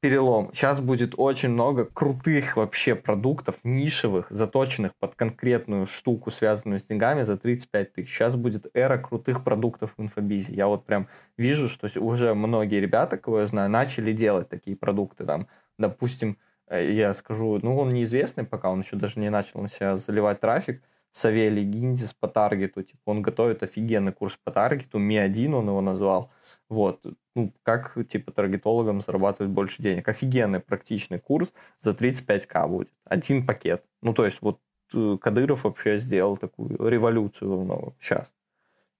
[0.00, 0.50] Перелом.
[0.54, 7.22] Сейчас будет очень много крутых вообще продуктов, нишевых, заточенных под конкретную штуку, связанную с деньгами,
[7.22, 8.08] за 35 тысяч.
[8.08, 10.54] Сейчас будет эра крутых продуктов в инфобизе.
[10.54, 15.24] Я вот прям вижу, что уже многие ребята, кого я знаю, начали делать такие продукты.
[15.24, 16.38] Там, допустим,
[16.68, 20.38] э, я скажу, ну, он неизвестный пока, он еще даже не начал на себя заливать
[20.38, 20.80] трафик,
[21.12, 22.82] Савелий Гиндис по таргету.
[22.82, 24.98] Типа, он готовит офигенный курс по таргету.
[24.98, 26.30] Ми-1 он его назвал.
[26.68, 27.04] Вот.
[27.34, 30.08] Ну, как, типа, таргетологам зарабатывать больше денег.
[30.08, 32.90] Офигенный практичный курс за 35к будет.
[33.04, 33.84] Один пакет.
[34.02, 34.60] Ну, то есть, вот
[34.94, 38.32] э, Кадыров вообще сделал такую революцию в сейчас.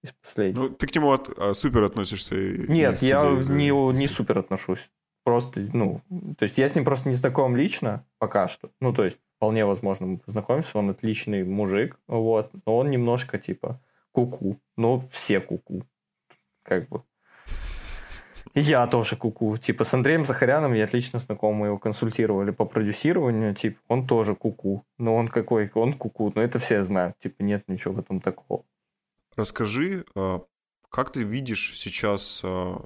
[0.02, 0.56] Из последних.
[0.56, 2.36] Ну, ты к нему от, а, супер относишься?
[2.36, 4.90] Нет, я не, не супер отношусь.
[5.28, 6.00] Просто, ну,
[6.38, 8.70] то есть я с ним просто не знаком лично пока что.
[8.80, 13.78] Ну, то есть вполне возможно мы познакомимся, он отличный мужик, вот, но он немножко типа
[14.10, 15.84] куку, ну, все куку,
[16.62, 17.02] как бы.
[18.54, 19.58] И я тоже куку.
[19.58, 24.34] Типа с Андреем Захаряном я отлично знаком, мы его консультировали по продюсированию, типа он тоже
[24.34, 24.86] куку.
[24.96, 28.64] Но он какой, он куку, но это все знают, типа нет ничего в этом такого.
[29.36, 30.40] Расскажи, а,
[30.88, 32.80] как ты видишь сейчас а,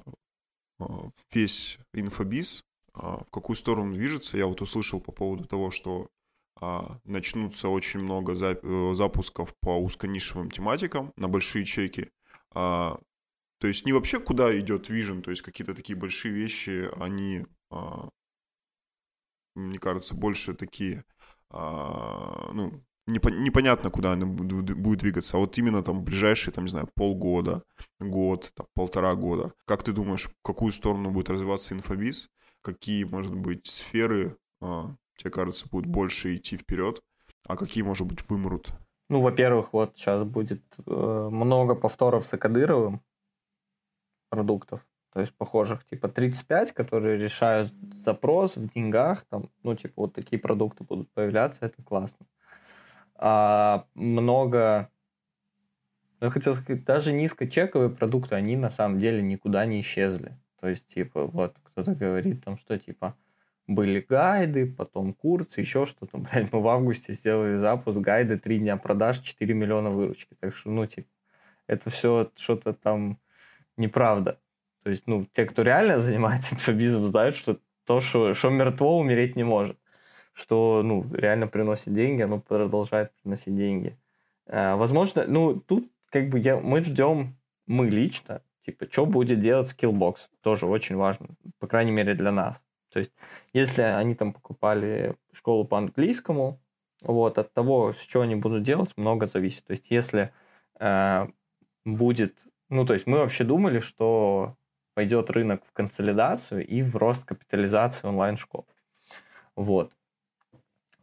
[1.31, 2.63] весь инфобиз,
[2.93, 4.37] в какую сторону движется?
[4.37, 6.07] Я вот услышал по поводу того, что
[6.63, 12.09] а, начнутся очень много э, запусков по узконишевым тематикам на большие чеки.
[12.51, 12.99] А,
[13.59, 18.09] то есть не вообще куда идет Vision, то есть какие-то такие большие вещи, они, а,
[19.55, 21.03] мне кажется, больше такие,
[21.51, 27.63] ну, непонятно, куда она будет двигаться, а вот именно там ближайшие, там, не знаю, полгода,
[27.99, 29.53] год, там, полтора года.
[29.65, 32.29] Как ты думаешь, в какую сторону будет развиваться инфобиз?
[32.61, 37.01] Какие, может быть, сферы тебе кажется, будет больше идти вперед?
[37.45, 38.73] А какие, может быть, вымрут?
[39.09, 43.01] Ну, во-первых, вот сейчас будет э, много повторов с Акадыровым
[44.29, 50.13] продуктов, то есть похожих, типа 35, которые решают запрос в деньгах, там, ну, типа вот
[50.13, 52.25] такие продукты будут появляться, это классно.
[53.15, 54.89] А много,
[56.21, 60.37] я хотел сказать, даже низкочековые продукты, они на самом деле никуда не исчезли.
[60.59, 63.15] То есть, типа, вот кто-то говорит там, что типа
[63.67, 66.17] были гайды, потом курсы, еще что-то.
[66.19, 70.35] Блядь, мы в августе сделали запуск гайды, три дня продаж, 4 миллиона выручки.
[70.39, 71.07] Так что, ну, типа,
[71.67, 73.19] это все что-то там
[73.77, 74.39] неправда.
[74.83, 79.35] То есть, ну, те, кто реально занимается инфобизом, знают, что то, что, что мертво, умереть
[79.35, 79.77] не может.
[80.33, 83.97] Что, ну, реально приносит деньги, оно продолжает приносить деньги.
[84.47, 87.35] А, возможно, ну, тут как бы я, мы ждем,
[87.67, 90.17] мы лично, типа, что будет делать Skillbox.
[90.41, 91.27] Тоже очень важно,
[91.59, 92.61] по крайней мере, для нас.
[92.89, 93.11] То есть,
[93.53, 96.59] если они там покупали школу по английскому,
[97.01, 99.65] вот, от того, что они будут делать, много зависит.
[99.65, 100.31] То есть, если
[100.79, 101.27] э,
[101.85, 102.37] будет...
[102.69, 104.55] Ну, то есть, мы вообще думали, что
[104.93, 108.67] пойдет рынок в консолидацию и в рост капитализации онлайн-школ.
[109.55, 109.91] Вот.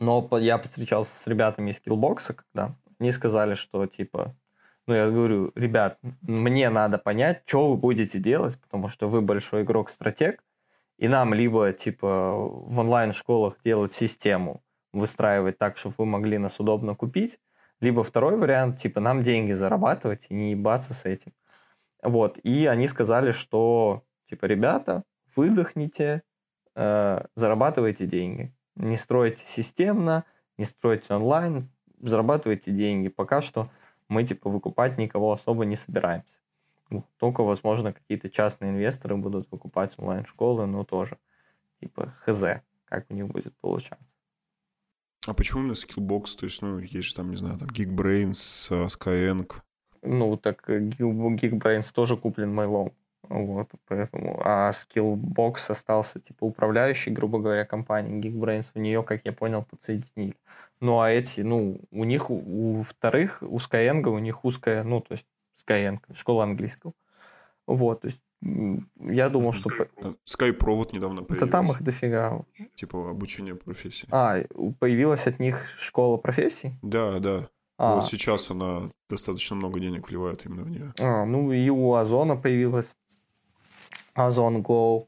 [0.01, 4.35] Но я встречался с ребятами из Skillbox, когда они сказали, что, типа,
[4.87, 9.63] ну, я говорю, ребят, мне надо понять, что вы будете делать, потому что вы большой
[9.63, 10.43] игрок-стратег,
[10.99, 16.95] и нам либо, типа, в онлайн-школах делать систему, выстраивать так, чтобы вы могли нас удобно
[16.95, 17.39] купить,
[17.81, 21.33] либо второй вариант, типа, нам деньги зарабатывать и не ебаться с этим.
[22.03, 25.05] Вот, и они сказали, что, типа, ребята,
[25.37, 26.23] выдохните,
[26.75, 28.55] э, зарабатывайте деньги.
[28.81, 30.25] Не стройте системно,
[30.57, 31.69] не стройте онлайн,
[32.01, 33.09] зарабатывайте деньги.
[33.09, 33.65] Пока что
[34.09, 36.27] мы, типа, выкупать никого особо не собираемся.
[37.19, 41.19] Только, возможно, какие-то частные инвесторы будут выкупать онлайн-школы, но тоже,
[41.81, 42.43] типа, хз,
[42.87, 44.05] как у них будет получаться.
[45.27, 46.39] А почему именно Skillbox?
[46.39, 49.53] То есть, ну, есть же там, не знаю, там Geekbrains, а, Skyeng.
[50.03, 52.95] Ну, так э, Geekbrains тоже куплен Mailom.
[53.29, 54.41] Вот, поэтому...
[54.45, 58.21] А Skillbox остался, типа, управляющий, грубо говоря, компанией.
[58.21, 60.37] Geekbrains в нее, как я понял, подсоединили.
[60.81, 65.01] Ну, а эти, ну, у них, у, у вторых, у Skyeng, у них узкая, ну,
[65.01, 65.27] то есть
[65.65, 66.95] Skyeng, школа английского.
[67.67, 69.69] Вот, то есть я думал, что...
[70.25, 71.47] Skypro недавно появился.
[71.47, 72.43] Да там их дофига.
[72.75, 74.09] Типа обучение профессии.
[74.11, 74.39] А,
[74.79, 76.73] появилась от них школа профессий?
[76.83, 77.49] Да, да.
[77.83, 77.95] А.
[77.95, 80.93] Вот сейчас она достаточно много денег вливает именно в нее.
[81.01, 82.95] А, ну и у Озона появилась
[84.13, 85.07] Озон Go,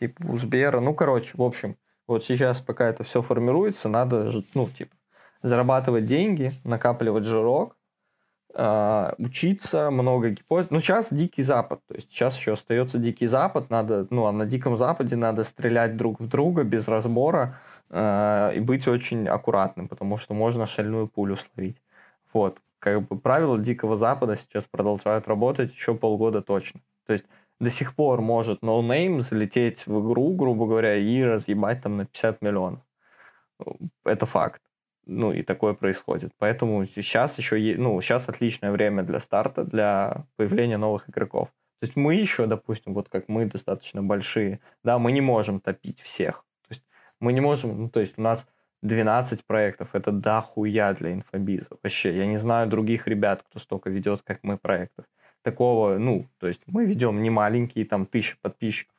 [0.00, 0.80] типа у Сбера.
[0.80, 1.76] Ну, короче, в общем,
[2.08, 4.96] вот сейчас, пока это все формируется, надо, ну, типа,
[5.42, 7.76] зарабатывать деньги, накапливать жирок,
[8.54, 10.70] а, учиться, много гипотез.
[10.70, 14.46] Ну, сейчас Дикий Запад, то есть сейчас еще остается Дикий Запад, надо, ну, а на
[14.46, 17.60] Диком Западе надо стрелять друг в друга без разбора
[17.90, 21.76] э, и быть очень аккуратным, потому что можно шальную пулю словить.
[22.34, 26.80] Вот, как бы правила Дикого Запада сейчас продолжают работать еще полгода точно.
[27.06, 27.24] То есть
[27.60, 32.04] до сих пор может no name залететь в игру, грубо говоря, и разъебать там на
[32.04, 32.80] 50 миллионов.
[34.04, 34.60] Это факт
[35.06, 36.32] ну, и такое происходит.
[36.38, 41.48] Поэтому сейчас еще, ну, сейчас отличное время для старта, для появления новых игроков.
[41.80, 46.00] То есть мы еще, допустим, вот как мы достаточно большие, да, мы не можем топить
[46.00, 46.44] всех.
[46.66, 46.84] То есть
[47.20, 48.46] мы не можем, ну, то есть у нас
[48.84, 51.68] 12 проектов, это дохуя для инфобиза.
[51.82, 55.06] Вообще, я не знаю других ребят, кто столько ведет, как мы проектов.
[55.42, 58.94] Такого, ну, то есть мы ведем не маленькие, там, тысячи подписчиков.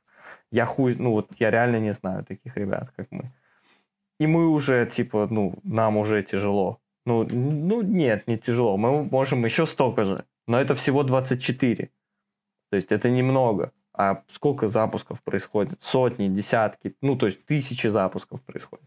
[0.51, 3.31] Я хуй, ну, вот я реально не знаю таких ребят, как мы.
[4.19, 6.79] И мы уже, типа, ну, нам уже тяжело.
[7.05, 8.77] Ну, ну, нет, не тяжело.
[8.77, 10.25] Мы можем еще столько же.
[10.47, 11.89] Но это всего 24.
[12.71, 13.71] То есть это немного.
[13.93, 15.81] А сколько запусков происходит?
[15.81, 18.85] Сотни, десятки, ну, то есть тысячи запусков происходит.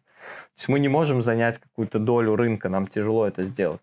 [0.55, 3.81] То есть мы не можем занять какую-то долю рынка, нам тяжело это сделать.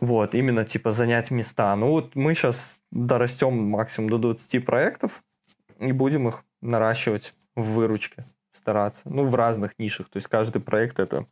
[0.00, 1.74] Вот, именно типа занять места.
[1.76, 5.22] Ну вот мы сейчас дорастем максимум до 20 проектов
[5.78, 9.02] и будем их наращивать в выручке стараться.
[9.04, 10.08] Ну, в разных нишах.
[10.08, 11.26] То есть каждый проект это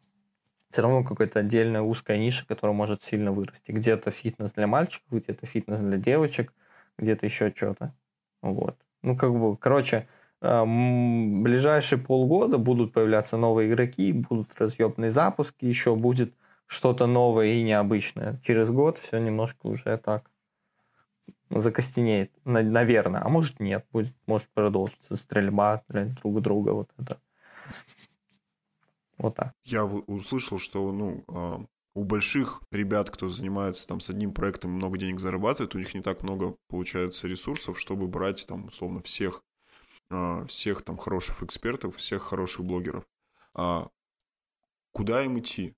[0.70, 3.72] все равно какая-то отдельная узкая ниша, которая может сильно вырасти.
[3.72, 6.52] Где-то фитнес для мальчиков, где-то фитнес для девочек,
[6.98, 7.94] где-то еще что-то.
[8.42, 8.76] Вот.
[9.02, 10.06] Ну, как бы, короче,
[10.41, 16.34] ближайшие полгода будут появляться новые игроки, будут разъебные запуски, еще будет
[16.66, 18.41] что-то новое и необычное.
[18.43, 20.30] Через год все немножко уже так
[21.51, 23.22] закостенеет, наверное.
[23.22, 27.18] А может нет, будет, может продолжиться стрельба друг друга, вот это.
[29.18, 29.53] Вот так.
[29.64, 31.62] Я услышал, что, ну, а,
[31.95, 36.01] у больших ребят, кто занимается там с одним проектом, много денег зарабатывает, у них не
[36.01, 39.43] так много получается ресурсов, чтобы брать там условно всех,
[40.46, 43.04] всех там хороших экспертов, всех хороших блогеров.
[43.54, 43.88] А
[44.92, 45.76] куда им идти?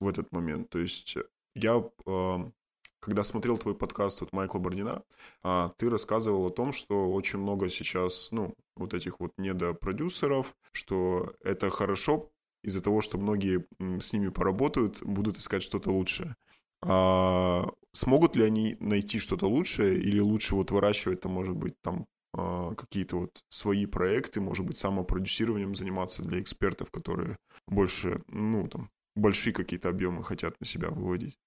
[0.00, 0.70] в этот момент.
[0.70, 1.16] То есть
[1.54, 2.50] я, а,
[2.98, 5.02] когда смотрел твой подкаст от Майкла Бордина,
[5.42, 11.32] а, ты рассказывал о том, что очень много сейчас, ну, вот этих вот недопродюсеров, что
[11.44, 12.30] это хорошо
[12.62, 13.66] из-за того, что многие
[14.00, 16.36] с ними поработают, будут искать что-то лучшее.
[16.82, 22.00] А смогут ли они найти что-то лучшее или лучше вот выращивать там, может быть, там
[22.00, 28.90] а, какие-то вот свои проекты, может быть, самопродюсированием заниматься для экспертов, которые больше, ну, там,
[29.16, 31.38] большие какие-то объемы хотят на себя выводить?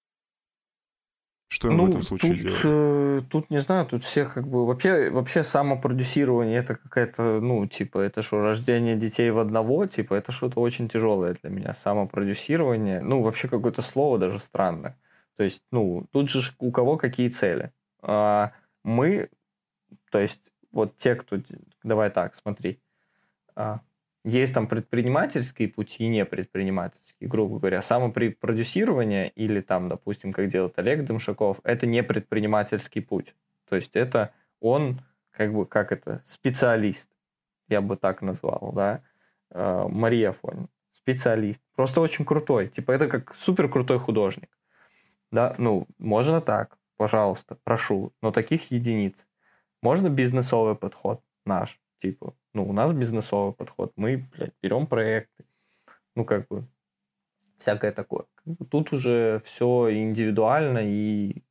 [1.54, 2.62] Что им ну, в этом случае тут, делать?
[2.64, 8.00] Э, тут не знаю, тут всех как бы вообще вообще самопродюсирование это какая-то ну типа
[8.00, 13.22] это что рождение детей в одного типа это что-то очень тяжелое для меня самопродюсирование ну
[13.22, 14.98] вообще какое-то слово даже странное
[15.38, 17.72] то есть ну тут же у кого какие цели
[18.02, 18.54] а,
[18.84, 19.30] мы
[20.10, 20.42] то есть
[20.74, 21.38] вот те кто
[21.84, 22.82] давай так смотри
[23.56, 23.80] а,
[24.24, 27.82] есть там предпринимательские пути и не предпринимательские, грубо говоря.
[27.82, 33.36] Самопродюсирование или там, допустим, как делает Олег Дымшаков, это не предпринимательский путь.
[33.68, 35.02] То есть это он,
[35.32, 37.10] как бы, как это, специалист,
[37.68, 39.04] я бы так назвал, да.
[39.50, 41.62] А, Мария Фонин, специалист.
[41.76, 42.70] Просто очень крутой.
[42.70, 44.58] Типа это как супер крутой художник.
[45.32, 49.28] Да, ну, можно так, пожалуйста, прошу, но таких единиц.
[49.84, 53.92] Можно бизнесовый подход наш, типа, ну, у нас бизнесовый подход.
[53.98, 55.46] Мы, блядь, берем проекты.
[56.16, 56.66] Ну, как бы,
[57.58, 58.26] всякое такое.
[58.72, 61.44] Тут уже все индивидуально и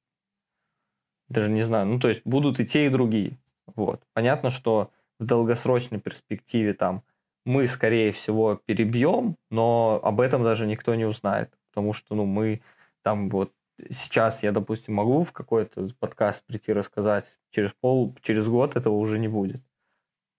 [1.29, 3.39] даже не знаю, ну, то есть будут и те, и другие.
[3.67, 4.03] Вот.
[4.15, 7.03] Понятно, что в долгосрочной перспективе там
[7.45, 12.63] мы, скорее всего, перебьем, но об этом даже никто не узнает, потому что, ну, мы
[13.03, 13.53] там вот
[13.91, 19.19] сейчас я, допустим, могу в какой-то подкаст прийти рассказать, через пол, через год этого уже
[19.19, 19.63] не будет.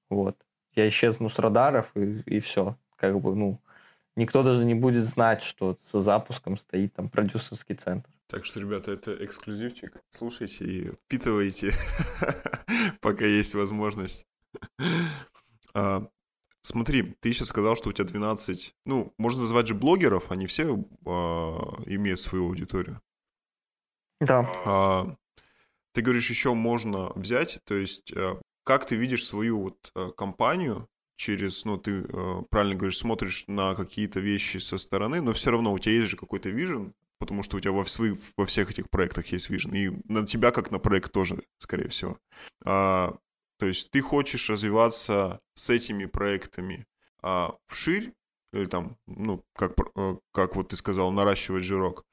[0.10, 0.38] Вот
[0.76, 2.78] я исчезну с радаров, и, и все.
[2.96, 3.62] Как бы, ну,
[4.16, 8.10] никто даже не будет знать, что за запуском стоит там продюсерский центр.
[8.28, 10.02] Так что, ребята, это эксклюзивчик.
[10.10, 11.74] Слушайте и впитывайте,
[13.02, 14.26] пока есть возможность.
[15.76, 16.08] А,
[16.62, 20.84] смотри, ты сейчас сказал, что у тебя 12, ну, можно назвать же блогеров, они все
[21.06, 23.02] а, имеют свою аудиторию.
[24.26, 24.52] Да.
[24.66, 25.16] А,
[25.94, 30.88] ты говоришь, еще можно взять, то есть а, как ты видишь свою вот э, компанию
[31.16, 35.74] через, ну, ты э, правильно говоришь, смотришь на какие-то вещи со стороны, но все равно
[35.74, 38.90] у тебя есть же какой-то вижен, потому что у тебя во, свои, во всех этих
[38.90, 42.18] проектах есть вижен, и на тебя как на проект тоже, скорее всего.
[42.66, 43.16] А,
[43.60, 46.86] то есть ты хочешь развиваться с этими проектами
[47.22, 48.14] а, вширь,
[48.54, 52.06] или там, ну, как, э, как вот ты сказал, наращивать жирок,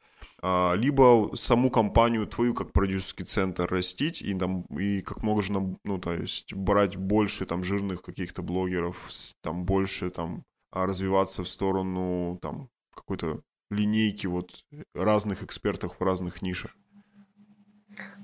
[0.43, 6.13] либо саму компанию твою как продюсерский центр растить и там и как можно ну то
[6.13, 9.11] есть брать больше там жирных каких-то блогеров
[9.43, 14.65] там больше там а, развиваться в сторону там какой-то линейки вот
[14.95, 16.75] разных экспертов в разных нишах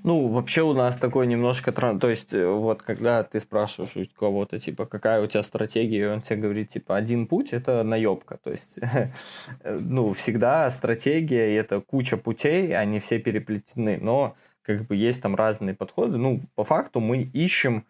[0.03, 1.71] ну, вообще у нас такой немножко...
[1.71, 6.05] То есть, э, вот когда ты спрашиваешь у кого-то, типа, какая у тебя стратегия, и
[6.05, 8.37] он тебе говорит, типа, один путь– это наебка.
[8.37, 8.79] То есть,
[9.63, 13.97] ну, всегда стратегия– это куча путей, они все переплетены.
[14.01, 16.17] Но, как бы, есть там разные подходы.
[16.17, 17.81] Ну, по факту мы ищем...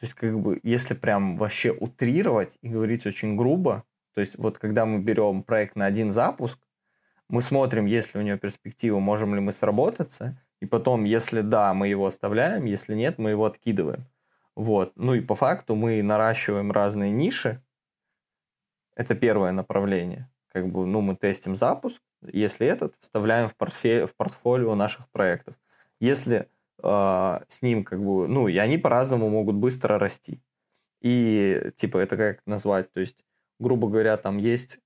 [0.00, 4.58] То есть, как бы, если прям вообще утрировать и говорить очень грубо, то есть, вот
[4.58, 6.58] когда мы берем проект на один запуск,
[7.28, 11.74] мы смотрим, есть ли у него перспектива, можем ли мы сработаться– и потом, если да,
[11.74, 14.06] мы его оставляем, если нет, мы его откидываем.
[14.56, 14.92] Вот.
[14.96, 17.62] Ну и по факту мы наращиваем разные ниши.
[18.96, 20.30] Это первое направление.
[20.48, 22.00] Как бы, ну, мы тестим запуск.
[22.22, 25.54] Если этот, вставляем в, портфе- в портфолио наших проектов.
[26.00, 26.48] Если
[26.82, 30.40] э, с ним как бы, ну, и они по-разному могут быстро расти.
[31.02, 32.90] И, типа, это как назвать?
[32.90, 33.26] То есть,
[33.58, 34.78] грубо говоря, там есть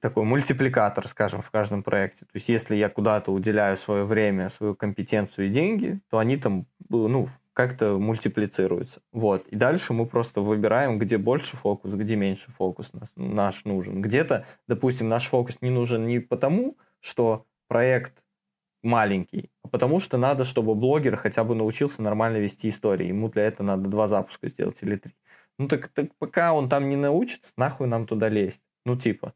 [0.00, 2.24] такой мультипликатор, скажем, в каждом проекте.
[2.26, 6.66] То есть, если я куда-то уделяю свое время, свою компетенцию и деньги, то они там,
[6.88, 9.00] ну, как-то мультиплицируются.
[9.12, 9.46] Вот.
[9.48, 14.02] И дальше мы просто выбираем, где больше фокус, где меньше фокус наш нужен.
[14.02, 18.22] Где-то, допустим, наш фокус не нужен не потому, что проект
[18.82, 23.08] маленький, а потому что надо, чтобы блогер хотя бы научился нормально вести истории.
[23.08, 25.14] Ему для этого надо два запуска сделать или три.
[25.58, 28.60] Ну так, так пока он там не научится, нахуй нам туда лезть.
[28.84, 29.32] Ну типа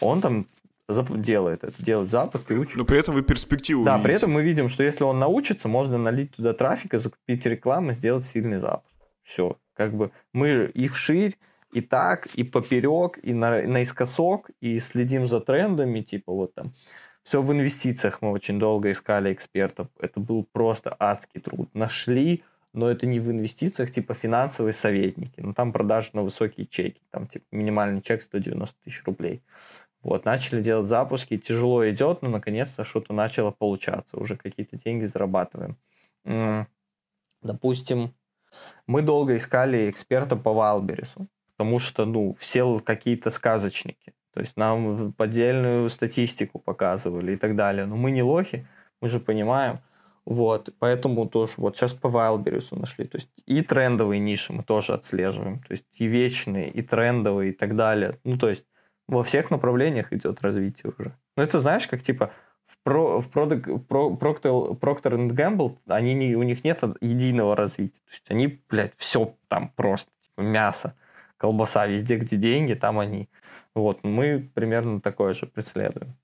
[0.00, 0.46] он там
[0.88, 2.76] делает это, делает запуск и учит.
[2.76, 4.04] Но при этом вы перспективу Да, видите.
[4.06, 8.24] при этом мы видим, что если он научится, можно налить туда трафика, закупить рекламу, сделать
[8.24, 8.86] сильный запуск.
[9.22, 9.56] Все.
[9.74, 11.36] Как бы мы и вширь,
[11.72, 16.72] и так, и поперек, и на, наискосок, и следим за трендами, типа вот там.
[17.22, 19.88] Все в инвестициях мы очень долго искали экспертов.
[20.00, 21.68] Это был просто адский труд.
[21.74, 22.42] Нашли
[22.72, 25.40] но это не в инвестициях, типа финансовые советники.
[25.40, 29.42] Ну, там продажи на высокие чеки, там, типа, минимальный чек 190 тысяч рублей.
[30.02, 35.76] Вот, начали делать запуски, тяжело идет, но наконец-то что-то начало получаться, уже какие-то деньги зарабатываем.
[37.42, 38.14] Допустим,
[38.86, 44.14] мы долго искали эксперта по Валберису, потому что, ну, все какие-то сказочники.
[44.34, 47.86] То есть нам поддельную статистику показывали и так далее.
[47.86, 48.68] Но мы не лохи,
[49.00, 49.80] мы же понимаем.
[50.28, 53.06] Вот, поэтому тоже вот сейчас по Wildberries нашли.
[53.06, 55.60] То есть и трендовые ниши мы тоже отслеживаем.
[55.60, 58.18] То есть и вечные, и трендовые, и так далее.
[58.24, 58.66] Ну, то есть
[59.06, 61.16] во всех направлениях идет развитие уже.
[61.34, 62.30] Ну, это знаешь, как типа
[62.66, 68.02] в, про, в product, про, Procter, Procter Gamble, они не, у них нет единого развития.
[68.04, 70.94] То есть они, блядь, все там просто, типа мясо,
[71.38, 73.30] колбаса, везде, где деньги, там они.
[73.74, 76.16] Вот, мы примерно такое же преследуем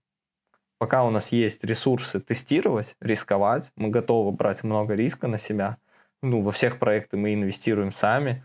[0.84, 5.78] пока у нас есть ресурсы тестировать, рисковать, мы готовы брать много риска на себя.
[6.22, 8.44] Ну, во всех проектах мы инвестируем сами.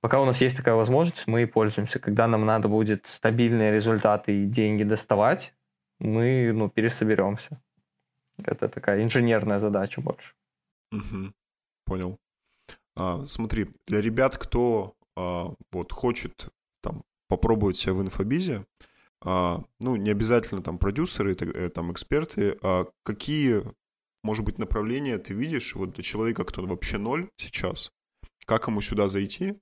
[0.00, 1.98] Пока у нас есть такая возможность, мы и пользуемся.
[1.98, 5.52] Когда нам надо будет стабильные результаты и деньги доставать,
[5.98, 7.60] мы ну, пересоберемся.
[8.42, 10.32] Это такая инженерная задача больше.
[10.90, 11.34] Угу.
[11.84, 12.18] Понял.
[12.96, 16.48] А, смотри, для ребят, кто а, вот хочет
[16.80, 18.64] там попробовать себя в инфобизе,
[19.22, 23.62] ну, не обязательно там продюсеры, э, там эксперты, а какие,
[24.22, 27.92] может быть, направления ты видишь вот для человека, кто вообще ноль сейчас,
[28.46, 29.54] как ему сюда зайти,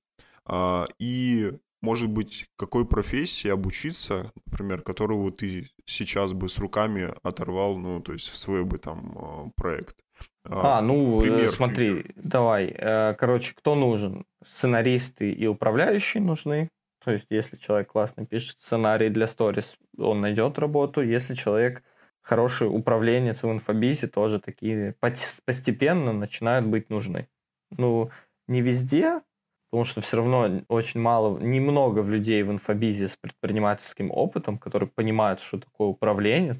[0.49, 1.53] а, и,
[1.83, 8.13] может быть, какой профессии обучиться, например, которую ты сейчас бы с руками оторвал, ну, то
[8.13, 9.97] есть в свой бы там а, проект.
[10.45, 11.53] А, ну, э, пример.
[11.53, 12.75] смотри, давай.
[12.77, 14.25] Э, короче, кто нужен?
[14.49, 16.71] Сценаристы и управляющие нужны.
[17.09, 21.01] То есть, если человек классно пишет сценарий для сторис, он найдет работу.
[21.01, 21.83] Если человек
[22.21, 24.95] хороший управленец в инфобизе, тоже такие
[25.47, 27.27] постепенно начинают быть нужны.
[27.71, 28.11] Ну,
[28.47, 29.23] не везде,
[29.71, 35.41] потому что все равно очень мало, немного людей в инфобизе с предпринимательским опытом, которые понимают,
[35.41, 36.59] что такое управленец.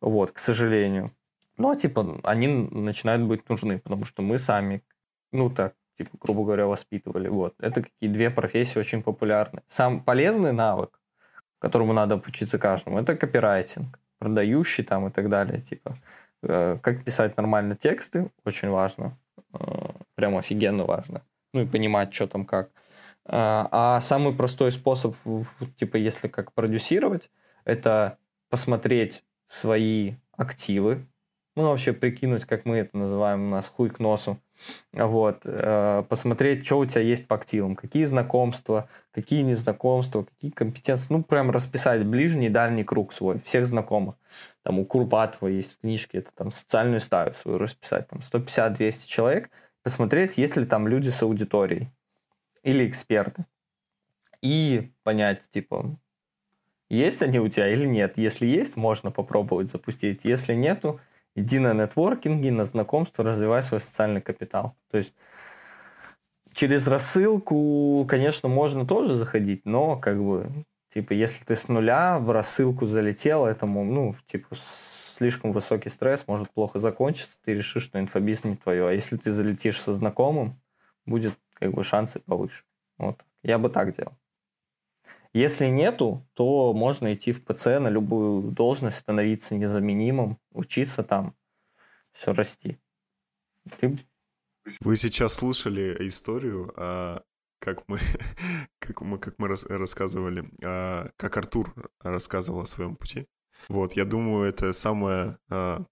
[0.00, 1.06] Вот, к сожалению.
[1.56, 4.82] Но, типа, они начинают быть нужны, потому что мы сами,
[5.30, 7.28] ну так, типа, грубо говоря, воспитывали.
[7.28, 7.54] Вот.
[7.58, 9.62] Это какие две профессии очень популярны.
[9.68, 11.00] Сам полезный навык,
[11.58, 15.60] которому надо обучиться каждому, это копирайтинг, продающий там и так далее.
[15.60, 15.96] Типа,
[16.42, 19.16] э, как писать нормально тексты, очень важно.
[19.52, 21.22] Э, прям офигенно важно.
[21.54, 22.68] Ну и понимать, что там как.
[23.26, 25.14] Э, а самый простой способ,
[25.76, 27.30] типа, если как продюсировать,
[27.64, 28.18] это
[28.50, 31.06] посмотреть свои активы,
[31.54, 34.38] ну, вообще прикинуть, как мы это называем, у нас хуй к носу,
[34.92, 41.06] вот, э, посмотреть, что у тебя есть по активам, какие знакомства, какие незнакомства, какие компетенции,
[41.10, 44.16] ну, прям расписать ближний и дальний круг свой, всех знакомых.
[44.62, 49.50] Там у Курпатова есть в книжке, это там социальную стаю свою расписать, там 150-200 человек,
[49.82, 51.90] посмотреть, есть ли там люди с аудиторией
[52.62, 53.44] или эксперты.
[54.40, 55.96] И понять, типа,
[56.88, 58.18] есть они у тебя или нет.
[58.18, 60.24] Если есть, можно попробовать запустить.
[60.24, 61.00] Если нету,
[61.34, 64.76] иди на нетворкинги, на знакомство, развивай свой социальный капитал.
[64.90, 65.14] То есть
[66.52, 70.50] через рассылку, конечно, можно тоже заходить, но как бы,
[70.92, 74.54] типа, если ты с нуля в рассылку залетел, этому, ну, типа,
[75.16, 78.88] слишком высокий стресс, может плохо закончиться, ты решишь, что инфобиз не твое.
[78.88, 80.60] А если ты залетишь со знакомым,
[81.06, 82.64] будет как бы шансы повыше.
[82.98, 83.20] Вот.
[83.42, 84.12] Я бы так делал.
[85.34, 91.34] Если нету, то можно идти в ПЦ на любую должность, становиться незаменимым, учиться там,
[92.12, 92.78] все расти.
[93.78, 93.96] Ты...
[94.80, 97.22] Вы сейчас слушали историю, а,
[97.60, 97.98] как мы,
[98.78, 103.26] как мы, как мы рас, рассказывали, а, как Артур рассказывал о своем пути.
[103.68, 105.84] Вот, я думаю, это самое а,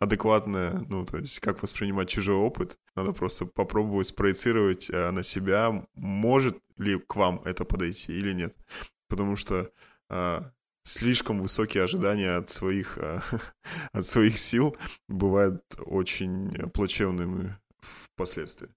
[0.00, 2.78] адекватное, ну, то есть как воспринимать чужой опыт.
[2.96, 8.56] Надо просто попробовать спроецировать а, на себя, может ли к вам это подойти или нет.
[9.08, 9.70] Потому что
[10.08, 10.50] а,
[10.82, 13.22] слишком высокие ожидания от своих, а,
[13.92, 14.76] от своих сил
[15.08, 18.70] бывают очень плачевными впоследствии.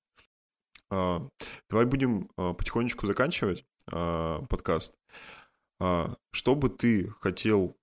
[0.90, 4.98] Давай будем потихонечку заканчивать подкаст.
[5.78, 7.76] Что бы ты хотел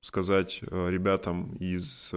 [0.00, 2.14] сказать ребятам из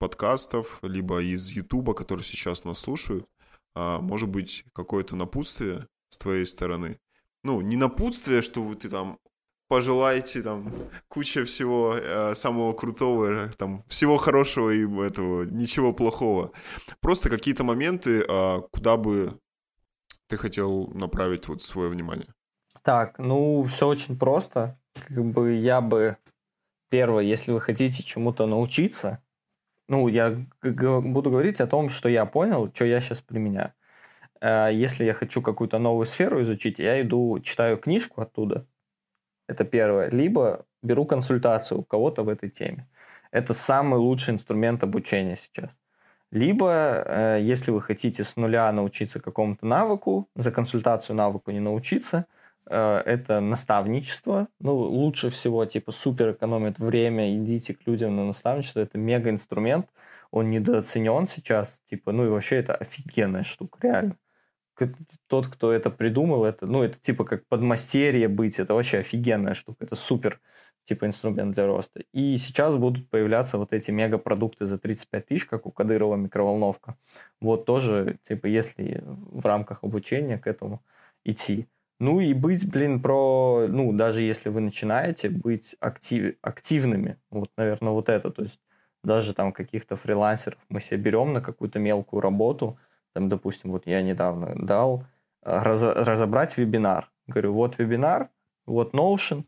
[0.00, 3.26] подкастов, либо из Ютуба, которые сейчас нас слушают,
[3.74, 6.98] а, может быть, какое-то напутствие с твоей стороны.
[7.44, 9.18] Ну, не напутствие, что ты там
[9.68, 10.72] пожелаете там
[11.08, 16.50] куча всего э, самого крутого, там всего хорошего и этого, ничего плохого.
[17.00, 19.38] Просто какие-то моменты, э, куда бы
[20.26, 22.26] ты хотел направить вот свое внимание.
[22.82, 24.76] Так, ну все очень просто.
[24.94, 26.16] Как бы я бы
[26.88, 29.22] первое, если вы хотите чему-то научиться,
[29.90, 33.72] ну, я буду говорить о том, что я понял, что я сейчас применяю.
[34.40, 38.66] Э, если я хочу какую-то новую сферу изучить, я иду, читаю книжку оттуда,
[39.48, 40.08] это первое.
[40.10, 42.88] Либо беру консультацию у кого-то в этой теме.
[43.32, 45.76] Это самый лучший инструмент обучения сейчас.
[46.30, 46.70] Либо,
[47.06, 52.26] э, если вы хотите с нуля научиться какому-то навыку, за консультацию навыку не научиться,
[52.66, 54.48] это наставничество.
[54.58, 58.80] Ну, лучше всего, типа, супер экономит время, идите к людям на наставничество.
[58.80, 59.86] Это мега инструмент,
[60.30, 64.16] он недооценен сейчас, типа, ну и вообще это офигенная штука, реально
[65.26, 69.84] тот, кто это придумал, это, ну, это типа как подмастерье быть, это вообще офигенная штука,
[69.84, 70.40] это супер
[70.84, 72.02] типа инструмент для роста.
[72.12, 76.96] И сейчас будут появляться вот эти мегапродукты за 35 тысяч, как у Кадырова микроволновка.
[77.40, 80.82] Вот тоже, типа, если в рамках обучения к этому
[81.24, 81.68] идти.
[82.00, 87.18] Ну и быть, блин, про, ну, даже если вы начинаете, быть актив, активными.
[87.30, 88.30] Вот, наверное, вот это.
[88.30, 88.58] То есть
[89.04, 92.76] даже там каких-то фрилансеров мы себе берем на какую-то мелкую работу–
[93.12, 95.04] там, допустим, вот я недавно дал
[95.42, 97.10] э, раз, разобрать вебинар.
[97.26, 98.30] Говорю, вот вебинар,
[98.66, 99.44] вот Notion,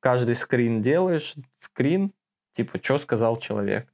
[0.00, 2.12] каждый скрин делаешь, скрин,
[2.54, 3.92] типа, что сказал человек.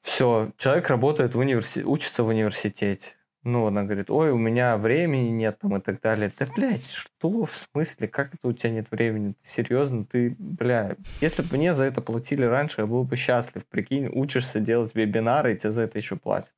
[0.00, 3.14] Все, человек работает в университете, учится в университете.
[3.42, 6.30] Ну, она говорит, ой, у меня времени нет, там, и так далее.
[6.38, 8.06] Да, блядь, что в смысле?
[8.06, 9.30] Как это у тебя нет времени?
[9.30, 10.04] Ты серьезно?
[10.04, 13.66] Ты, бля, если бы мне за это платили раньше, я был бы счастлив.
[13.66, 16.52] Прикинь, учишься делать вебинары, и тебе за это еще платят.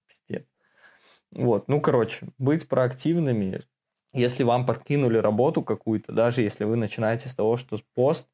[1.33, 3.63] Вот, ну, короче, быть проактивными.
[4.13, 8.29] Если вам подкинули работу какую-то, даже если вы начинаете с того, что пост,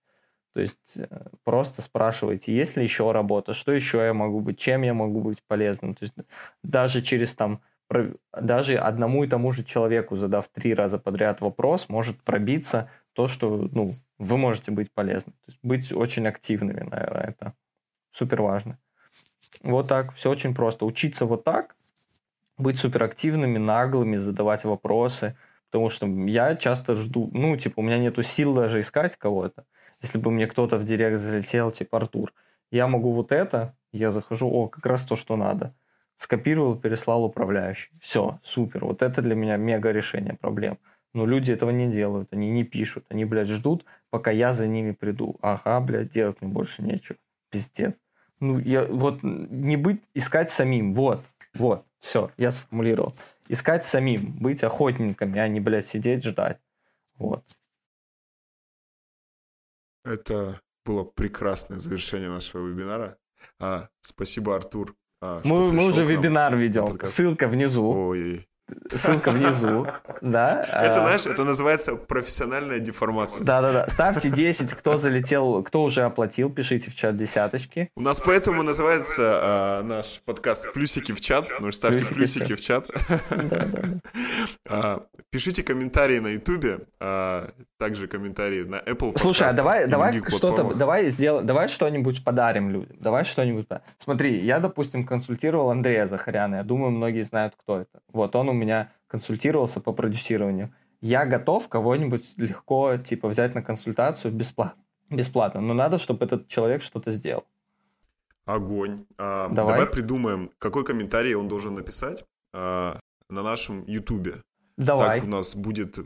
[0.53, 1.07] то есть э,
[1.45, 5.39] просто спрашивайте, есть ли еще работа, что еще я могу быть, чем я могу быть
[5.47, 5.95] полезным.
[5.95, 6.15] То есть
[6.65, 7.63] даже через там,
[8.33, 13.69] даже одному и тому же человеку, задав три раза подряд вопрос, может пробиться то, что
[13.73, 15.33] ну, вы можете быть полезны.
[15.33, 17.55] То есть быть очень активными, наверное, это
[18.13, 18.79] супер важно.
[19.63, 20.85] Вот так, все очень просто.
[20.85, 21.75] Учиться вот так,
[22.59, 25.37] быть суперактивными, наглыми, задавать вопросы,
[25.71, 29.65] потому что я часто жду, ну, типа, у меня нету сил даже искать кого-то.
[30.03, 32.33] Если бы мне кто-то в директ залетел, типа, Артур,
[32.71, 35.75] я могу вот это, я захожу, о, как раз то, что надо.
[36.19, 37.91] Скопировал, переслал управляющий.
[38.01, 38.85] Все, супер.
[38.85, 40.79] Вот это для меня мега решение проблем.
[41.15, 44.93] Но люди этого не делают, они не пишут, они, блядь, ждут, пока я за ними
[44.93, 45.37] приду.
[45.41, 47.17] Ага, блядь, делать мне больше нечего.
[47.51, 47.99] Пиздец.
[48.41, 51.25] Ну, я вот не быть, искать самим, вот,
[51.55, 51.85] вот.
[52.01, 53.15] Все, я сформулировал.
[53.49, 56.61] Искать самим, быть охотниками, а не, блядь, сидеть, ждать.
[57.17, 57.45] Вот.
[60.05, 63.19] Это было прекрасное завершение нашего вебинара.
[63.59, 64.95] А, спасибо, Артур.
[65.21, 66.99] А, мы, мы уже вебинар ведем.
[67.03, 67.89] Ссылка внизу.
[67.89, 68.48] Ой,
[68.95, 69.87] Ссылка внизу,
[70.21, 70.63] да.
[70.69, 71.01] Это, а.
[71.01, 73.45] знаешь, это называется профессиональная деформация.
[73.45, 73.87] Да-да-да.
[73.89, 77.91] Ставьте 10, кто залетел, кто уже оплатил, пишите в чат десяточки.
[77.97, 82.89] У нас поэтому называется а, наш подкаст «Плюсики в чат», ну ставьте плюсики, в чат.
[84.71, 90.75] А, пишите комментарии на Ютубе, а, также комментарии на Apple Слушай, а давай, давай что-то,
[90.75, 93.67] давай сделаем, давай что-нибудь подарим людям, давай что-нибудь.
[93.99, 98.01] Смотри, я, допустим, консультировал Андрея Захаряна, я думаю, многие знают, кто это.
[98.13, 100.75] Вот, он у меня консультировался по продюсированию.
[101.01, 104.83] Я готов кого-нибудь легко, типа, взять на консультацию бесплатно.
[105.11, 105.61] Бесплатно.
[105.61, 107.45] Но надо, чтобы этот человек что-то сделал.
[108.45, 109.07] Огонь.
[109.17, 109.75] А, давай.
[109.75, 112.99] давай придумаем, какой комментарий он должен написать а,
[113.29, 114.35] на нашем Ютубе.
[114.77, 115.21] Давай.
[115.21, 115.99] Так у нас будет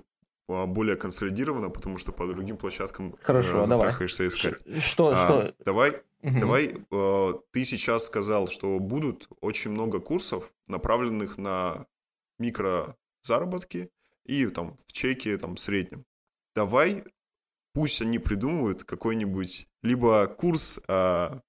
[0.48, 4.56] а, более консолидировано, потому что по другим площадкам Хорошо, э, затрахаешься искать.
[4.82, 5.54] Что, а, что?
[5.64, 5.90] Давай,
[6.22, 6.40] угу.
[6.40, 6.74] давай.
[6.90, 11.86] Э, ты сейчас сказал, что будут очень много курсов, направленных на
[12.38, 13.90] микрозаработки
[14.24, 16.04] и там в чеке там среднем.
[16.54, 17.04] Давай,
[17.72, 21.40] пусть они придумывают какой-нибудь либо курс, а,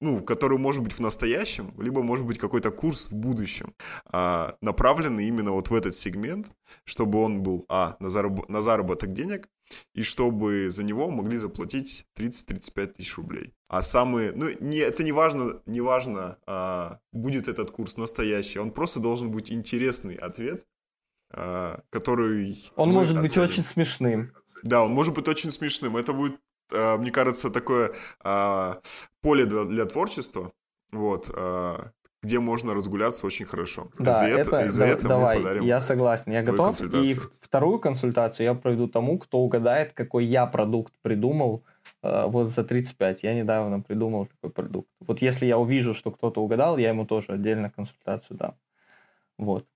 [0.00, 3.74] ну, который может быть в настоящем, либо может быть какой-то курс в будущем,
[4.06, 6.50] а, направленный именно вот в этот сегмент,
[6.84, 9.48] чтобы он был, а, на, зараб- на заработок денег,
[9.94, 13.54] и чтобы за него могли заплатить 30-35 тысяч рублей.
[13.68, 18.70] А самые, ну, не, это не важно, не важно, а, будет этот курс настоящий, он
[18.70, 20.66] просто должен быть интересный ответ,
[21.30, 22.56] а, который...
[22.76, 23.22] Он может оценим.
[23.22, 24.32] быть очень смешным.
[24.62, 25.96] Да, он может быть очень смешным.
[25.96, 26.38] Это будет,
[26.72, 28.80] а, мне кажется, такое а,
[29.20, 30.52] поле для, для творчества,
[30.90, 31.92] вот, а,
[32.22, 33.90] где можно разгуляться очень хорошо.
[33.98, 36.80] Да, за это, это, за да, это давай, мы подарим я согласен, я готов.
[36.80, 41.64] И вторую консультацию я проведу тому, кто угадает, какой я продукт придумал
[42.02, 43.22] э, вот за 35.
[43.22, 44.88] Я недавно придумал такой продукт.
[45.00, 48.54] Вот если я увижу, что кто-то угадал, я ему тоже отдельно консультацию дам.
[49.38, 49.66] Вот.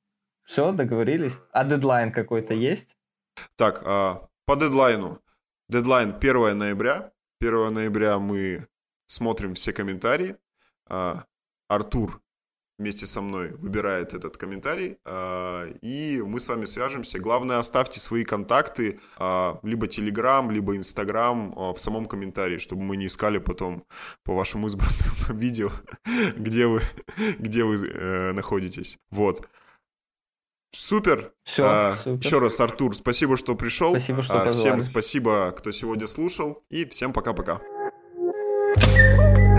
[0.43, 1.39] Все, договорились?
[1.53, 2.97] А дедлайн какой-то есть?
[3.55, 5.21] Так, а, по дедлайну.
[5.69, 7.13] Дедлайн 1 ноября.
[7.41, 8.67] 1 ноября мы
[9.07, 10.37] смотрим все комментарии.
[10.87, 11.23] А,
[11.69, 12.21] Артур
[12.83, 17.21] вместе со мной выбирает этот комментарий, а, и мы с вами свяжемся.
[17.21, 22.97] Главное, оставьте свои контакты, а, либо Telegram, либо Instagram а, в самом комментарии, чтобы мы
[22.97, 23.85] не искали потом
[24.25, 25.71] по вашим избранным видео,
[26.37, 26.81] где вы,
[27.39, 28.99] где вы э, находитесь.
[29.11, 29.49] Вот.
[30.75, 31.33] Супер.
[31.45, 32.27] Все, а, супер.
[32.27, 33.91] Еще раз, Артур, спасибо, что пришел.
[33.93, 37.61] Спасибо, что А, всем спасибо, кто сегодня слушал, и всем пока-пока.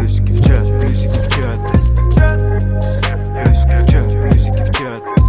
[0.04, 1.58] Плюсики в чат, плюсики в чат.
[3.32, 5.23] Плюсики в чат, плюсики в чат